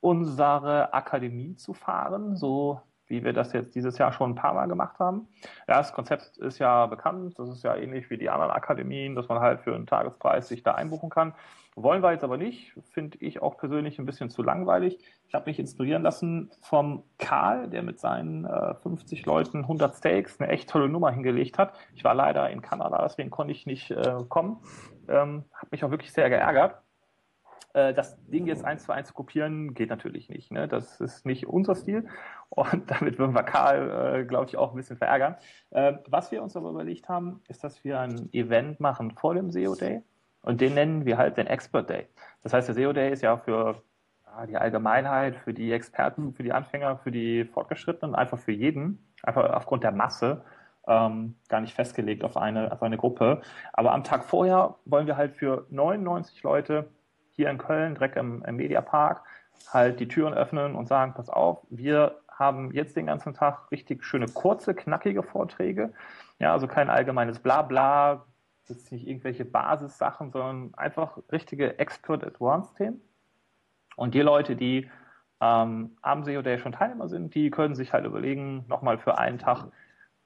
[0.00, 2.80] unsere Akademie zu fahren, so
[3.12, 5.28] wie wir das jetzt dieses Jahr schon ein paar Mal gemacht haben.
[5.68, 9.28] Ja, das Konzept ist ja bekannt, das ist ja ähnlich wie die anderen Akademien, dass
[9.28, 11.34] man halt für einen Tagespreis sich da einbuchen kann.
[11.76, 14.98] Wollen wir jetzt aber nicht, finde ich auch persönlich ein bisschen zu langweilig.
[15.28, 20.40] Ich habe mich inspirieren lassen vom Karl, der mit seinen äh, 50 Leuten 100 Steaks
[20.40, 21.74] eine echt tolle Nummer hingelegt hat.
[21.94, 24.58] Ich war leider in Kanada, deswegen konnte ich nicht äh, kommen.
[25.08, 26.76] Ähm, habe mich auch wirklich sehr geärgert.
[27.74, 30.50] Äh, das Ding jetzt eins zu eins zu kopieren, geht natürlich nicht.
[30.50, 30.68] Ne?
[30.68, 32.06] Das ist nicht unser Stil.
[32.50, 35.36] Und damit würden wir Karl, äh, glaube ich, auch ein bisschen verärgern.
[35.70, 39.50] Äh, was wir uns aber überlegt haben, ist, dass wir ein Event machen vor dem
[39.50, 40.02] SEO Day.
[40.42, 42.08] Und den nennen wir halt den Expert Day.
[42.42, 43.82] Das heißt, der SEO Day ist ja für
[44.26, 48.98] ja, die Allgemeinheit, für die Experten, für die Anfänger, für die Fortgeschrittenen, einfach für jeden,
[49.22, 50.44] einfach aufgrund der Masse.
[50.88, 53.40] Ähm, gar nicht festgelegt auf eine, auf eine Gruppe.
[53.72, 56.88] Aber am Tag vorher wollen wir halt für 99 Leute
[57.34, 59.22] hier in Köln, direkt im, im Mediapark,
[59.72, 64.04] halt die Türen öffnen und sagen, pass auf, wir haben jetzt den ganzen Tag richtig
[64.04, 65.92] schöne, kurze, knackige Vorträge.
[66.38, 68.24] Ja, also kein allgemeines Blabla,
[68.68, 73.00] jetzt nicht irgendwelche Basissachen, sondern einfach richtige Expert Advanced Themen.
[73.96, 74.90] Und die Leute, die
[75.40, 79.38] ähm, am SEO Day schon Teilnehmer sind, die können sich halt überlegen, nochmal für einen
[79.38, 79.66] Tag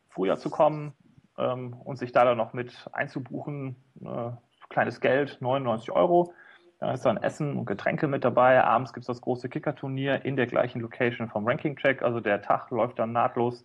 [0.08, 0.92] früher zu kommen
[1.38, 3.76] ähm, und sich da dann noch mit einzubuchen.
[4.04, 4.30] Äh,
[4.68, 6.32] kleines Geld, 99 Euro.
[6.78, 8.62] Da ist dann Essen und Getränke mit dabei.
[8.62, 12.02] Abends gibt es das große Kickerturnier in der gleichen Location vom Ranking-Check.
[12.02, 13.64] Also der Tag läuft dann nahtlos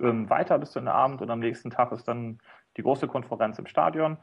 [0.00, 2.38] ähm, weiter bis zu den Abend und am nächsten Tag ist dann
[2.76, 4.18] die große Konferenz im Stadion.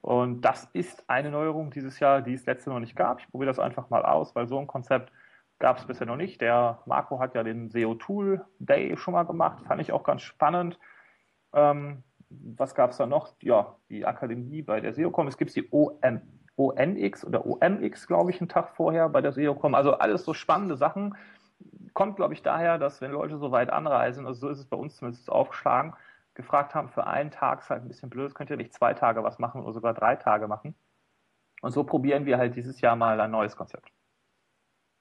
[0.00, 3.20] Und das ist eine Neuerung dieses Jahr, die es letzte noch nicht gab.
[3.20, 5.12] Ich probiere das einfach mal aus, weil so ein Konzept
[5.60, 6.40] gab es bisher noch nicht.
[6.40, 10.22] Der Marco hat ja den SEO Tool Day schon mal gemacht, fand ich auch ganz
[10.22, 10.80] spannend.
[11.52, 13.34] Ähm, was gab es da noch?
[13.42, 15.28] Ja, die Akademie bei der SEOCom.
[15.28, 16.22] Es gibt die OM,
[16.56, 19.74] ONX oder OMX, glaube ich, einen Tag vorher bei der SEOCom.
[19.74, 21.16] Also alles so spannende Sachen.
[21.94, 24.76] Kommt, glaube ich, daher, dass wenn Leute so weit anreisen, also so ist es bei
[24.76, 25.94] uns zumindest aufgeschlagen,
[26.34, 29.22] gefragt haben, für einen Tag ist halt ein bisschen blöd, könnt ihr nicht zwei Tage
[29.22, 30.74] was machen oder sogar drei Tage machen.
[31.60, 33.92] Und so probieren wir halt dieses Jahr mal ein neues Konzept.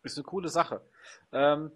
[0.04, 0.82] Ist eine coole Sache.
[1.32, 1.72] Ähm,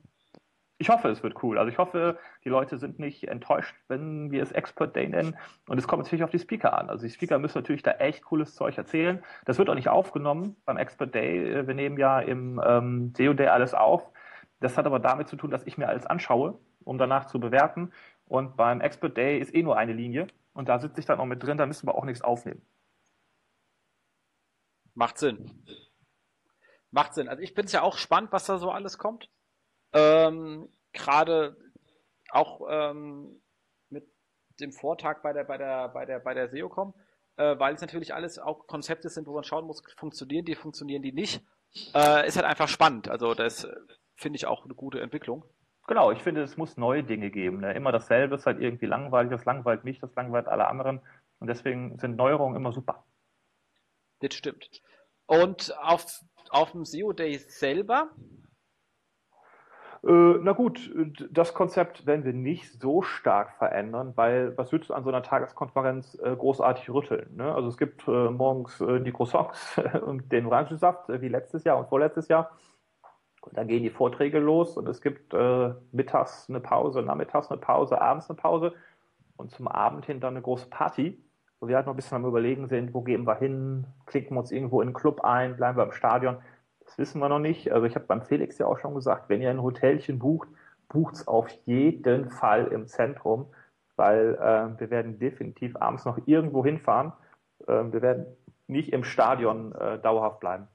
[0.78, 1.58] Ich hoffe, es wird cool.
[1.58, 5.38] Also ich hoffe, die Leute sind nicht enttäuscht, wenn wir es Expert Day nennen.
[5.68, 6.90] Und es kommt natürlich auf die Speaker an.
[6.90, 9.24] Also die Speaker müssen natürlich da echt cooles Zeug erzählen.
[9.46, 11.66] Das wird auch nicht aufgenommen beim Expert Day.
[11.66, 14.10] Wir nehmen ja im ähm, SEO Day alles auf.
[14.60, 17.94] Das hat aber damit zu tun, dass ich mir alles anschaue, um danach zu bewerten.
[18.26, 20.28] Und beim Expert Day ist eh nur eine Linie.
[20.54, 22.62] Und da sitze ich dann auch mit drin, da müssen wir auch nichts aufnehmen.
[24.94, 25.52] Macht Sinn.
[26.92, 27.30] Macht Sinn.
[27.30, 29.30] Also ich bin es ja auch spannend, was da so alles kommt.
[29.96, 31.58] Ähm, Gerade
[32.30, 33.42] auch ähm,
[33.90, 34.08] mit
[34.60, 36.94] dem Vortag bei der, bei der, bei der, bei der SEOCom,
[37.38, 41.02] äh, weil es natürlich alles auch Konzepte sind, wo man schauen muss, funktionieren die, funktionieren
[41.02, 41.42] die nicht.
[41.94, 43.10] Äh, ist halt einfach spannend.
[43.10, 43.76] Also das äh,
[44.16, 45.44] finde ich auch eine gute Entwicklung.
[45.88, 47.60] Genau, ich finde, es muss neue Dinge geben.
[47.60, 47.74] Ne?
[47.74, 51.02] Immer dasselbe ist halt irgendwie langweilig, das langweilt mich, das langweilt alle anderen.
[51.40, 53.06] Und deswegen sind Neuerungen immer super.
[54.20, 54.82] Das stimmt.
[55.28, 58.12] Und auf, auf dem SEO Day selber?
[60.06, 60.94] Äh, na gut,
[61.32, 65.24] das Konzept werden wir nicht so stark verändern, weil was würdest du an so einer
[65.24, 67.36] Tageskonferenz äh, großartig rütteln?
[67.36, 67.54] Ne?
[67.54, 72.28] Also es gibt äh, morgens die Croissants und den Orangensaft, wie letztes Jahr und vorletztes
[72.28, 72.52] Jahr.
[73.42, 75.32] Und dann gehen die Vorträge los und es gibt
[75.92, 78.74] mittags eine Pause, nachmittags eine Pause, abends eine Pause
[79.38, 81.24] und zum Abend hin dann eine große Party,
[81.60, 84.40] wo wir halt noch ein bisschen am Überlegen sind, wo gehen wir hin, klicken wir
[84.40, 86.38] uns irgendwo in einen Club ein, bleiben wir im Stadion.
[86.86, 87.72] Das wissen wir noch nicht.
[87.72, 90.48] Also ich habe beim Felix ja auch schon gesagt, wenn ihr ein Hotelchen bucht,
[90.88, 93.48] bucht es auf jeden Fall im Zentrum,
[93.96, 97.14] weil äh, wir werden definitiv abends noch irgendwo hinfahren.
[97.68, 98.26] Äh, wir werden
[98.68, 100.68] nicht im Stadion äh, dauerhaft bleiben.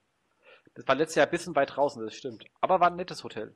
[0.75, 2.45] Das war letztes Jahr ein bisschen weit draußen, das stimmt.
[2.61, 3.55] Aber war ein nettes Hotel.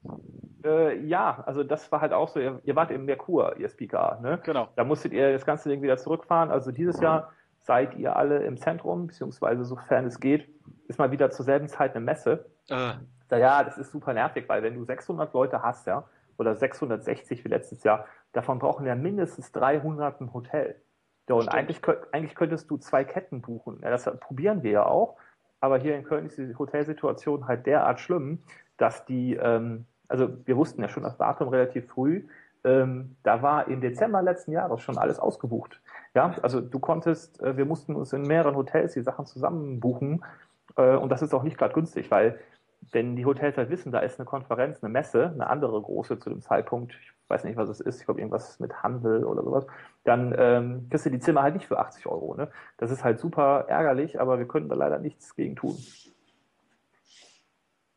[0.64, 4.18] Äh, ja, also das war halt auch so, ihr, ihr wart im Merkur, ihr Speaker,
[4.20, 4.40] ne?
[4.44, 4.68] Genau.
[4.76, 6.50] Da musstet ihr das ganze Ding wieder zurückfahren.
[6.50, 10.48] Also dieses Jahr seid ihr alle im Zentrum, beziehungsweise sofern es geht,
[10.88, 12.46] ist mal wieder zur selben Zeit eine Messe.
[12.68, 12.92] Äh.
[13.30, 16.04] Ja, das ist super nervig, weil wenn du 600 Leute hast, ja,
[16.38, 20.76] oder 660 wie letztes Jahr, davon brauchen ja mindestens 300 ein Hotel.
[21.28, 21.80] Ja, und eigentlich,
[22.12, 23.80] eigentlich könntest du zwei Ketten buchen.
[23.82, 25.16] Ja, das probieren wir ja auch.
[25.60, 28.42] Aber hier in Köln ist die Hotelsituation halt derart schlimm,
[28.76, 32.26] dass die, ähm, also wir wussten ja schon das Datum relativ früh,
[32.64, 35.80] ähm, da war im Dezember letzten Jahres schon alles ausgebucht.
[36.14, 40.22] Ja, also du konntest, äh, wir mussten uns in mehreren Hotels die Sachen zusammen buchen
[40.22, 42.40] äh, und das ist auch nicht gerade günstig, weil
[42.92, 46.30] wenn die Hotels halt wissen, da ist eine Konferenz, eine Messe, eine andere große zu
[46.30, 49.66] dem Zeitpunkt, ich weiß nicht, was es ist, ich glaube irgendwas mit Handel oder sowas,
[50.04, 52.34] dann ähm, kriegst du die Zimmer halt nicht für 80 Euro.
[52.34, 52.50] Ne?
[52.76, 55.76] Das ist halt super ärgerlich, aber wir können da leider nichts gegen tun.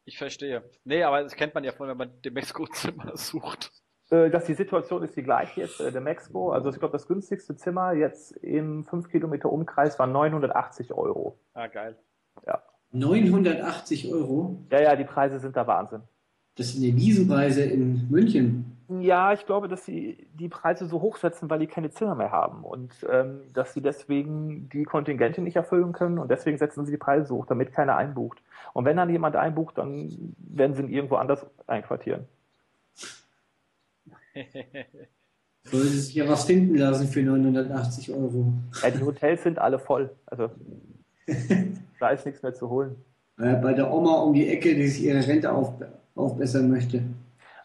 [0.06, 0.64] Ich verstehe.
[0.86, 3.72] Nee, aber das kennt man ja von, wenn man dem Mexiko-Zimmer sucht.
[4.10, 6.52] Äh, dass die Situation ist die gleiche jetzt, äh, der Mexiko.
[6.52, 11.38] Also ich glaube, das günstigste Zimmer jetzt im 5 Kilometer Umkreis war 980 Euro.
[11.54, 11.98] Ah, geil.
[12.46, 12.64] Ja.
[12.92, 14.58] 980 Euro?
[14.72, 16.02] Ja, ja, die Preise sind da Wahnsinn.
[16.56, 18.78] Das sind die Wiesenpreise in München.
[18.90, 22.64] Ja, ich glaube, dass sie die Preise so hochsetzen, weil die keine Zimmer mehr haben
[22.64, 26.98] und ähm, dass sie deswegen die Kontingente nicht erfüllen können und deswegen setzen sie die
[26.98, 28.42] Preise so hoch, damit keiner einbucht.
[28.74, 32.28] Und wenn dann jemand einbucht, dann werden sie ihn irgendwo anders einquartieren.
[35.64, 38.54] Sollte sich ja was finden lassen für 980 Euro.
[38.82, 40.12] Ja, die Hotels sind alle voll.
[40.26, 40.50] Also
[42.00, 42.96] da ist nichts mehr zu holen.
[43.38, 45.74] Bei der Oma um die Ecke, die sich ihre Rente auf,
[46.16, 47.04] aufbessern möchte.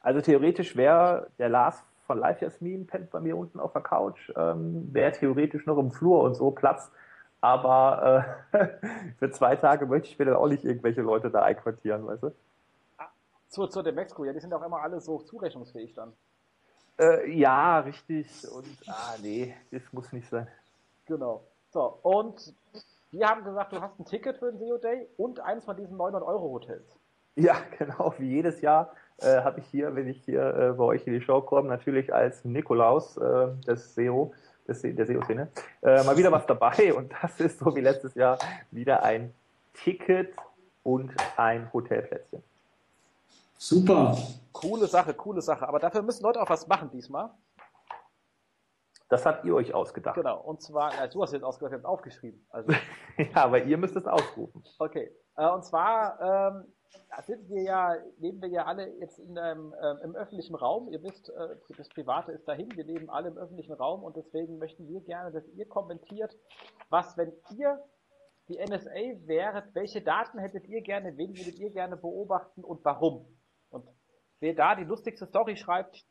[0.03, 4.31] Also theoretisch wäre der Lars von Live Jasmin pennt bei mir unten auf der Couch,
[4.37, 6.91] ähm, wäre theoretisch noch im Flur und so Platz.
[7.41, 8.69] Aber äh,
[9.19, 12.33] für zwei Tage möchte ich mir dann auch nicht irgendwelche Leute da einquartieren, weißt du?
[12.99, 13.09] Ah,
[13.49, 16.13] zu, zu dem Mexiko, ja, die sind auch immer alle so zurechnungsfähig dann.
[17.01, 18.27] Äh, ja, richtig.
[18.51, 20.47] Und ah, nee, das muss nicht sein.
[21.07, 21.43] Genau.
[21.71, 22.55] So, und
[23.13, 25.97] wir haben gesagt, du hast ein Ticket für den SEO Day und eins von diesen
[25.97, 26.99] 900 Euro Hotels.
[27.37, 31.07] Ja, genau, wie jedes Jahr äh, habe ich hier, wenn ich hier äh, bei euch
[31.07, 34.33] in die Show komme, natürlich als Nikolaus äh, des SEO,
[34.67, 35.49] des, der SEO-Szene,
[35.83, 38.39] äh, mal wieder was dabei und das ist so wie letztes Jahr
[38.71, 39.35] wieder ein
[39.75, 40.35] Ticket
[40.83, 42.43] und ein Hotelplätzchen.
[43.59, 44.17] Super.
[44.53, 45.69] Coole Sache, coole Sache.
[45.69, 47.31] Aber dafür müssen Leute auch was machen diesmal.
[49.09, 50.15] Das habt ihr euch ausgedacht.
[50.15, 50.41] Genau.
[50.41, 52.45] Und zwar, also du hast jetzt ausgedacht, jetzt aufgeschrieben.
[52.51, 52.73] Also.
[53.35, 54.63] ja, aber ihr müsst es ausrufen.
[54.79, 55.11] Okay.
[55.37, 56.73] Äh, und zwar ähm,
[57.25, 60.89] sind wir ja, leben wir ja alle jetzt in einem, ähm, im öffentlichen Raum.
[60.89, 62.71] Ihr wisst, äh, das Private ist dahin.
[62.75, 66.37] Wir leben alle im öffentlichen Raum und deswegen möchten wir gerne, dass ihr kommentiert,
[66.91, 67.83] was, wenn ihr
[68.49, 73.27] die NSA wäret, welche Daten hättet ihr gerne, wen würdet ihr gerne beobachten und warum?
[73.71, 73.87] Und
[74.41, 76.05] wer da die lustigste Story schreibt,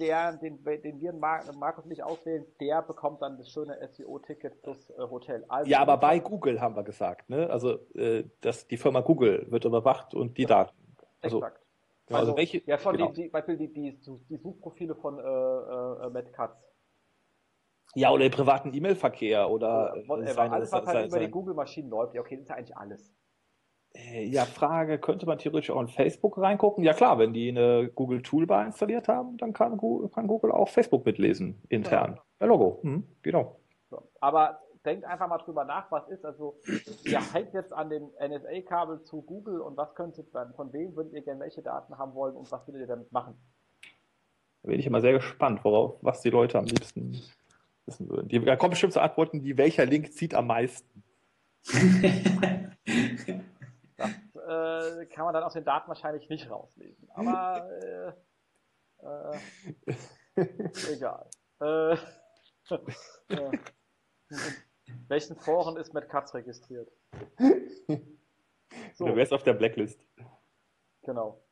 [0.00, 4.94] der, den, den wir Markus nicht auswählen, der bekommt dann das schöne SEO-Ticket plus äh,
[4.98, 5.44] Hotel.
[5.48, 7.48] Also ja, aber bei Google haben wir gesagt, ne?
[7.50, 10.74] Also äh, dass die Firma Google wird überwacht und die Daten.
[11.22, 11.60] Also, Exakt.
[12.08, 13.12] Also, also welche, ja, schon genau.
[13.12, 16.56] die, die, Beispiel die, die, die Suchprofile von äh, äh, Matt Katz.
[17.94, 19.94] Ja, oder den privaten E-Mail-Verkehr oder.
[20.08, 22.14] oder äh, seine, alles, was halt über die Google-Maschinen läuft.
[22.14, 23.14] Ja, okay, das ist ja eigentlich alles.
[23.94, 26.84] Äh, ja, Frage, könnte man theoretisch auch in Facebook reingucken?
[26.84, 30.68] Ja klar, wenn die eine Google Toolbar installiert haben, dann kann Google, kann Google auch
[30.68, 32.14] Facebook mitlesen, intern.
[32.14, 33.56] Ja, ja Logo, hm, genau.
[33.90, 34.08] So.
[34.20, 36.24] Aber denkt einfach mal drüber nach, was ist.
[36.24, 36.56] Also
[37.04, 41.12] ihr hängt jetzt an dem NSA-Kabel zu Google und was könnte dann, von wem würdet
[41.12, 43.34] ihr gerne welche Daten haben wollen und was würdet ihr damit machen?
[44.62, 47.20] Da bin ich immer sehr gespannt, worauf, was die Leute am liebsten
[47.86, 48.28] wissen würden.
[48.28, 51.02] Die, da kommen bestimmt so Antworten wie, welcher Link zieht am meisten?
[54.50, 57.08] äh, kann man dann aus den Daten wahrscheinlich nicht rauslesen.
[57.14, 57.70] Aber
[59.02, 59.32] äh,
[60.36, 61.30] äh, egal.
[61.60, 61.92] Äh,
[63.28, 63.58] äh,
[64.86, 66.90] in welchen Foren ist Matt Katz registriert?
[68.94, 69.06] So.
[69.06, 70.00] Du wärst auf der Blacklist.
[71.02, 71.42] Genau.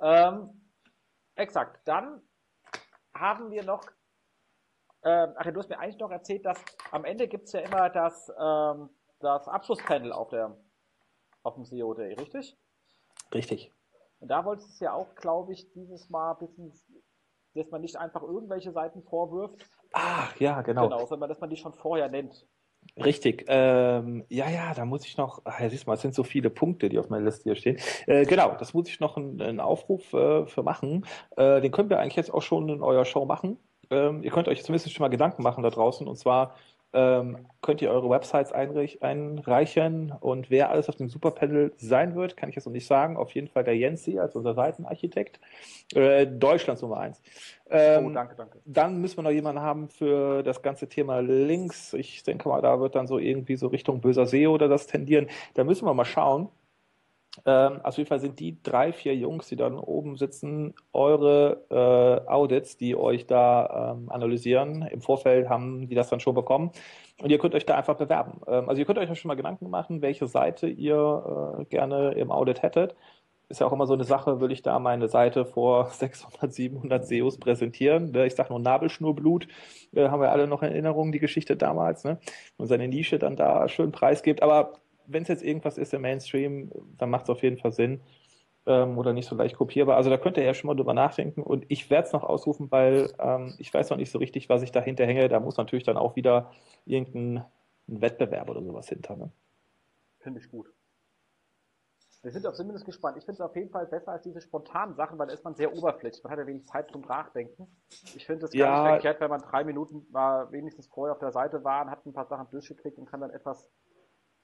[0.00, 0.68] Ähm,
[1.34, 1.80] exakt.
[1.84, 2.22] Dann
[3.14, 3.84] haben wir noch,
[5.04, 6.58] ähm, ach, du hast mir eigentlich noch erzählt, dass
[6.90, 8.90] am Ende gibt es ja immer das, ähm,
[9.20, 10.56] das Abschlusspanel auf, der,
[11.46, 12.56] auf dem SEO Day, richtig?
[13.32, 13.72] Richtig.
[14.18, 16.72] Und da wolltest du ja auch, glaube ich, dieses Mal ein bisschen,
[17.54, 19.68] dass man nicht einfach irgendwelche Seiten vorwirft.
[19.92, 20.88] Ach, ja, genau.
[20.88, 22.46] Genau, sondern dass man die schon vorher nennt.
[22.96, 23.44] Richtig.
[23.48, 26.50] Ähm, ja, ja, da muss ich noch, ach, ja, siehst mal, es sind so viele
[26.50, 27.78] Punkte, die auf meiner Liste hier stehen.
[28.06, 31.04] Äh, genau, das muss ich noch einen, einen Aufruf äh, für machen.
[31.36, 33.58] Äh, den können wir eigentlich jetzt auch schon in eurer Show machen.
[33.90, 36.06] Ähm, ihr könnt euch zumindest schon mal Gedanken machen da draußen.
[36.06, 36.54] Und zwar
[36.96, 42.48] ähm, könnt ihr eure Websites einreichen und wer alles auf dem Superpanel sein wird, kann
[42.48, 43.16] ich jetzt noch nicht sagen.
[43.16, 45.38] Auf jeden Fall der Jensi als unser Seitenarchitekt.
[45.94, 47.20] Äh, Deutschlands Nummer eins.
[47.68, 48.60] Ähm, oh, danke, danke.
[48.64, 51.92] Dann müssen wir noch jemanden haben für das ganze Thema Links.
[51.92, 55.26] Ich denke mal, da wird dann so irgendwie so Richtung böser SEO oder das tendieren.
[55.54, 56.48] Da müssen wir mal schauen.
[57.44, 62.30] Ähm, auf jeden Fall sind die drei, vier Jungs, die dann oben sitzen, eure äh,
[62.30, 64.82] Audits, die euch da ähm, analysieren.
[64.82, 66.70] Im Vorfeld haben die das dann schon bekommen.
[67.22, 68.40] Und ihr könnt euch da einfach bewerben.
[68.46, 72.30] Ähm, also ihr könnt euch schon mal Gedanken machen, welche Seite ihr äh, gerne im
[72.30, 72.94] Audit hättet.
[73.48, 77.06] Ist ja auch immer so eine Sache, will ich da meine Seite vor 600, 700
[77.06, 78.10] SEOs präsentieren.
[78.10, 78.26] Ne?
[78.26, 79.46] Ich sage nur Nabelschnurblut,
[79.94, 82.04] äh, haben wir alle noch in Erinnerung, die Geschichte damals.
[82.04, 82.18] Ne?
[82.56, 84.42] Und seine Nische dann da schön preisgibt.
[84.42, 84.72] Aber
[85.06, 88.00] wenn es jetzt irgendwas ist im Mainstream, dann macht es auf jeden Fall Sinn
[88.66, 89.96] ähm, oder nicht so leicht kopierbar.
[89.96, 92.70] Also da könnt ihr ja schon mal drüber nachdenken und ich werde es noch ausrufen,
[92.70, 95.28] weil ähm, ich weiß noch nicht so richtig, was ich dahinter hänge.
[95.28, 96.50] Da muss natürlich dann auch wieder
[96.84, 97.44] irgendein
[97.86, 99.16] Wettbewerb oder sowas hinter.
[99.16, 99.30] Ne?
[100.18, 100.72] Finde ich gut.
[102.22, 103.16] Wir sind auch zumindest gespannt.
[103.18, 105.54] Ich finde es auf jeden Fall besser als diese spontanen Sachen, weil da ist man
[105.54, 106.24] sehr oberflächlich.
[106.24, 107.68] Man hat ja wenig Zeit zum Nachdenken.
[108.16, 111.20] Ich finde es gar ja, nicht verkehrt, wenn man drei Minuten mal wenigstens vorher auf
[111.20, 113.68] der Seite war und hat ein paar Sachen durchgeklickt und kann dann etwas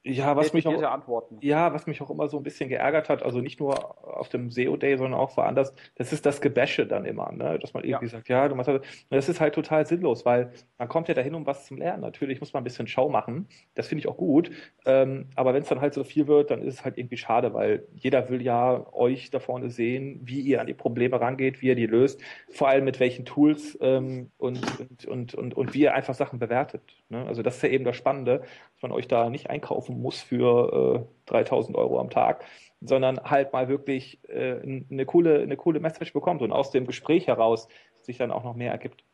[0.04, 1.38] ja, was mich auch, Antworten.
[1.42, 4.50] ja, was mich auch immer so ein bisschen geärgert hat, also nicht nur auf dem
[4.50, 7.58] SEO Day, sondern auch woanders, das ist das Gebäsche dann immer, ne?
[7.60, 8.10] dass man irgendwie ja.
[8.10, 11.36] sagt, ja, du machst halt, das ist halt total sinnlos, weil man kommt ja dahin,
[11.36, 12.00] um was zu lernen.
[12.00, 13.46] Natürlich muss man ein bisschen Schau machen,
[13.76, 14.50] das finde ich auch gut,
[14.86, 17.54] ähm, aber wenn es dann halt so viel wird, dann ist es halt irgendwie schade,
[17.54, 21.68] weil jeder will ja euch da vorne sehen, wie ihr an die Probleme rangeht, wie
[21.68, 25.82] ihr die löst, vor allem mit welchen Tools ähm, und, und, und, und, und wie
[25.82, 26.82] ihr einfach Sachen bewertet.
[27.08, 27.24] Ne?
[27.24, 30.20] Also das ist ja eben das Spannende, dass man euch da nicht einkaufen kaufen muss
[30.20, 32.44] für äh, 3000 Euro am Tag,
[32.80, 37.26] sondern halt mal wirklich äh, eine, coole, eine coole Message bekommt und aus dem Gespräch
[37.26, 37.68] heraus
[38.00, 39.04] sich dann auch noch mehr ergibt.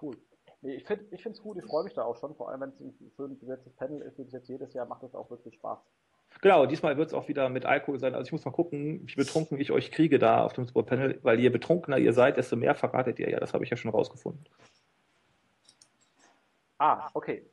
[0.00, 0.16] Cool.
[0.62, 2.80] Nee, ich finde es gut, ich freue mich da auch schon, vor allem wenn es
[2.80, 5.78] ein schön besetztes Panel ist, wie jetzt jedes Jahr, macht es auch wirklich Spaß.
[6.40, 8.14] Genau, diesmal wird es auch wieder mit Alkohol sein.
[8.14, 11.38] Also ich muss mal gucken, wie betrunken ich euch kriege da auf dem Sportpanel, weil
[11.38, 13.38] je betrunkener ihr seid, desto mehr verratet ihr ja.
[13.38, 14.46] Das habe ich ja schon rausgefunden.
[16.78, 17.44] Ah, okay.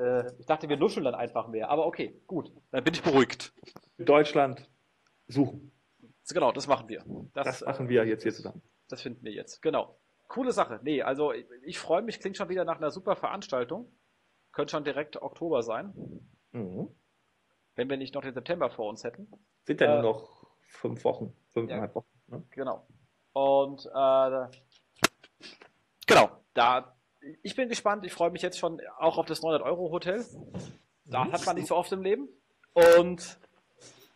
[0.00, 1.68] Äh, ich dachte, wir nuscheln dann einfach mehr.
[1.68, 2.52] Aber okay, gut.
[2.70, 3.52] Dann bin ich beruhigt.
[3.98, 4.68] Deutschland
[5.28, 5.72] suchen.
[6.32, 7.04] Genau, das machen wir.
[7.34, 8.62] Das, das machen wir jetzt hier zusammen.
[8.88, 9.98] Das finden wir jetzt, genau.
[10.28, 10.80] Coole Sache.
[10.82, 13.92] Nee, also ich, ich freue mich, klingt schon wieder nach einer super Veranstaltung.
[14.52, 15.92] Könnte schon direkt Oktober sein.
[16.52, 16.88] Mhm.
[17.74, 19.28] Wenn wir nicht noch den September vor uns hätten.
[19.64, 22.20] Sind ja äh, nur noch fünf Wochen, fünfeinhalb ja, Wochen.
[22.28, 22.44] Ne?
[22.50, 22.86] Genau.
[23.32, 24.58] Und äh,
[26.06, 26.96] genau, da
[27.42, 28.04] ich bin gespannt.
[28.04, 30.24] Ich freue mich jetzt schon auch auf das 900-Euro-Hotel.
[31.04, 31.32] Da mhm.
[31.32, 32.28] hat man nicht so oft im Leben.
[32.72, 33.38] Und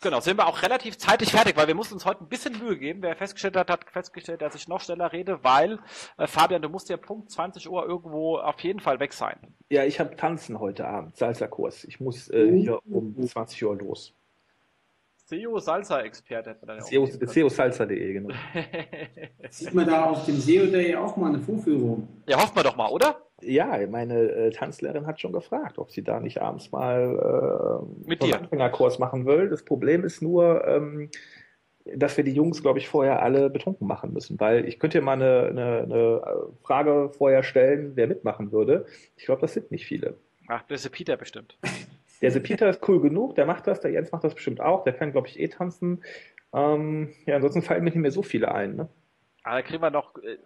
[0.00, 2.78] genau, sind wir auch relativ zeitig fertig, weil wir mussten uns heute ein bisschen Mühe
[2.78, 3.02] geben.
[3.02, 5.78] Wer festgestellt hat, hat festgestellt, dass ich noch schneller rede, weil,
[6.18, 9.38] äh, Fabian, du musst ja Punkt 20 Uhr irgendwo auf jeden Fall weg sein.
[9.70, 11.84] Ja, ich habe Tanzen heute Abend, Salsa-Kurs.
[11.84, 14.14] Ich muss äh, hier um 20 Uhr los.
[15.26, 18.34] SEO Salsa Experte hätte man SEO, SEOsalsa.de, genau.
[19.50, 22.08] Sieht man da auf dem SEO Day auch mal eine Vorführung?
[22.28, 23.22] Ja, hoffen wir doch mal, oder?
[23.40, 28.22] Ja, meine äh, Tanzlehrerin hat schon gefragt, ob sie da nicht abends mal äh, Mit
[28.22, 29.48] einen Anfängerkurs machen will.
[29.48, 31.10] Das Problem ist nur, ähm,
[31.84, 35.04] dass wir die Jungs, glaube ich, vorher alle betrunken machen müssen, weil ich könnte ja
[35.04, 36.22] mal eine, eine, eine
[36.62, 38.86] Frage vorher stellen, wer mitmachen würde.
[39.16, 40.16] Ich glaube, das sind nicht viele.
[40.48, 41.58] Ach, das ist der Peter bestimmt.
[42.30, 44.92] Der Peter ist cool genug, der macht das, der Jens macht das bestimmt auch, der
[44.92, 46.04] kann, glaube ich, eh tanzen.
[46.52, 48.76] Ähm, ja, ansonsten fallen mir nicht mehr so viele ein.
[48.76, 48.88] Ne?
[49.42, 50.38] Aber da kriegen wir noch, äh,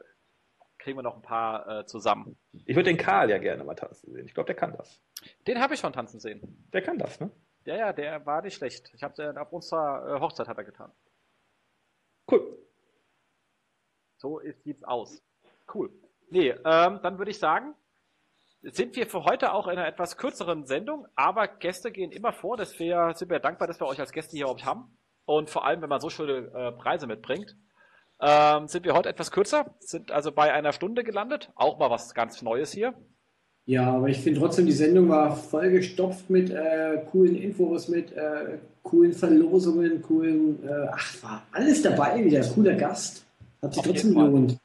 [0.78, 2.36] kriegen wir noch ein paar äh, zusammen.
[2.64, 4.26] Ich würde den Karl ja gerne mal tanzen sehen.
[4.26, 5.02] Ich glaube, der kann das.
[5.46, 6.66] Den habe ich schon tanzen sehen.
[6.72, 7.30] Der kann das, ne?
[7.64, 8.90] Ja, ja, der war nicht schlecht.
[8.94, 10.90] Ich habe auf unserer äh, Hochzeit hat er getan.
[12.30, 12.58] Cool.
[14.16, 15.22] So sieht's aus.
[15.72, 15.90] Cool.
[16.30, 17.74] Nee, ähm, dann würde ich sagen,
[18.62, 22.56] sind wir für heute auch in einer etwas kürzeren Sendung, aber Gäste gehen immer vor.
[22.56, 24.96] Deswegen sind wir dankbar, dass wir euch als Gäste hier überhaupt haben.
[25.24, 27.56] Und vor allem, wenn man so schöne äh, Preise mitbringt.
[28.20, 31.52] Ähm, sind wir heute etwas kürzer, sind also bei einer Stunde gelandet.
[31.54, 32.94] Auch mal was ganz Neues hier.
[33.64, 38.58] Ja, aber ich finde trotzdem, die Sendung war vollgestopft mit äh, coolen Infos, mit äh,
[38.82, 43.24] coolen Verlosungen, coolen, äh, ach, war alles dabei, wieder cooler Gast.
[43.60, 44.58] Hat sich Auf trotzdem gelohnt.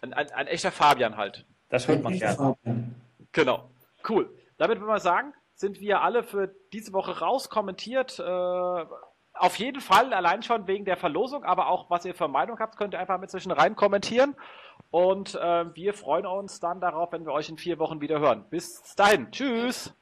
[0.00, 1.44] Ein, ein, ein, echter Fabian halt.
[1.68, 2.56] Das hört man gerne.
[3.38, 3.70] Genau.
[4.08, 4.34] Cool.
[4.56, 8.18] Damit würde man sagen, sind wir alle für diese Woche raus, kommentiert.
[8.18, 8.84] Äh,
[9.34, 12.76] auf jeden Fall, allein schon wegen der Verlosung, aber auch was ihr für Meinung habt,
[12.76, 14.34] könnt ihr einfach mit zwischen rein kommentieren.
[14.90, 18.44] Und äh, wir freuen uns dann darauf, wenn wir euch in vier Wochen wieder hören.
[18.50, 19.30] Bis dahin.
[19.30, 19.94] Tschüss.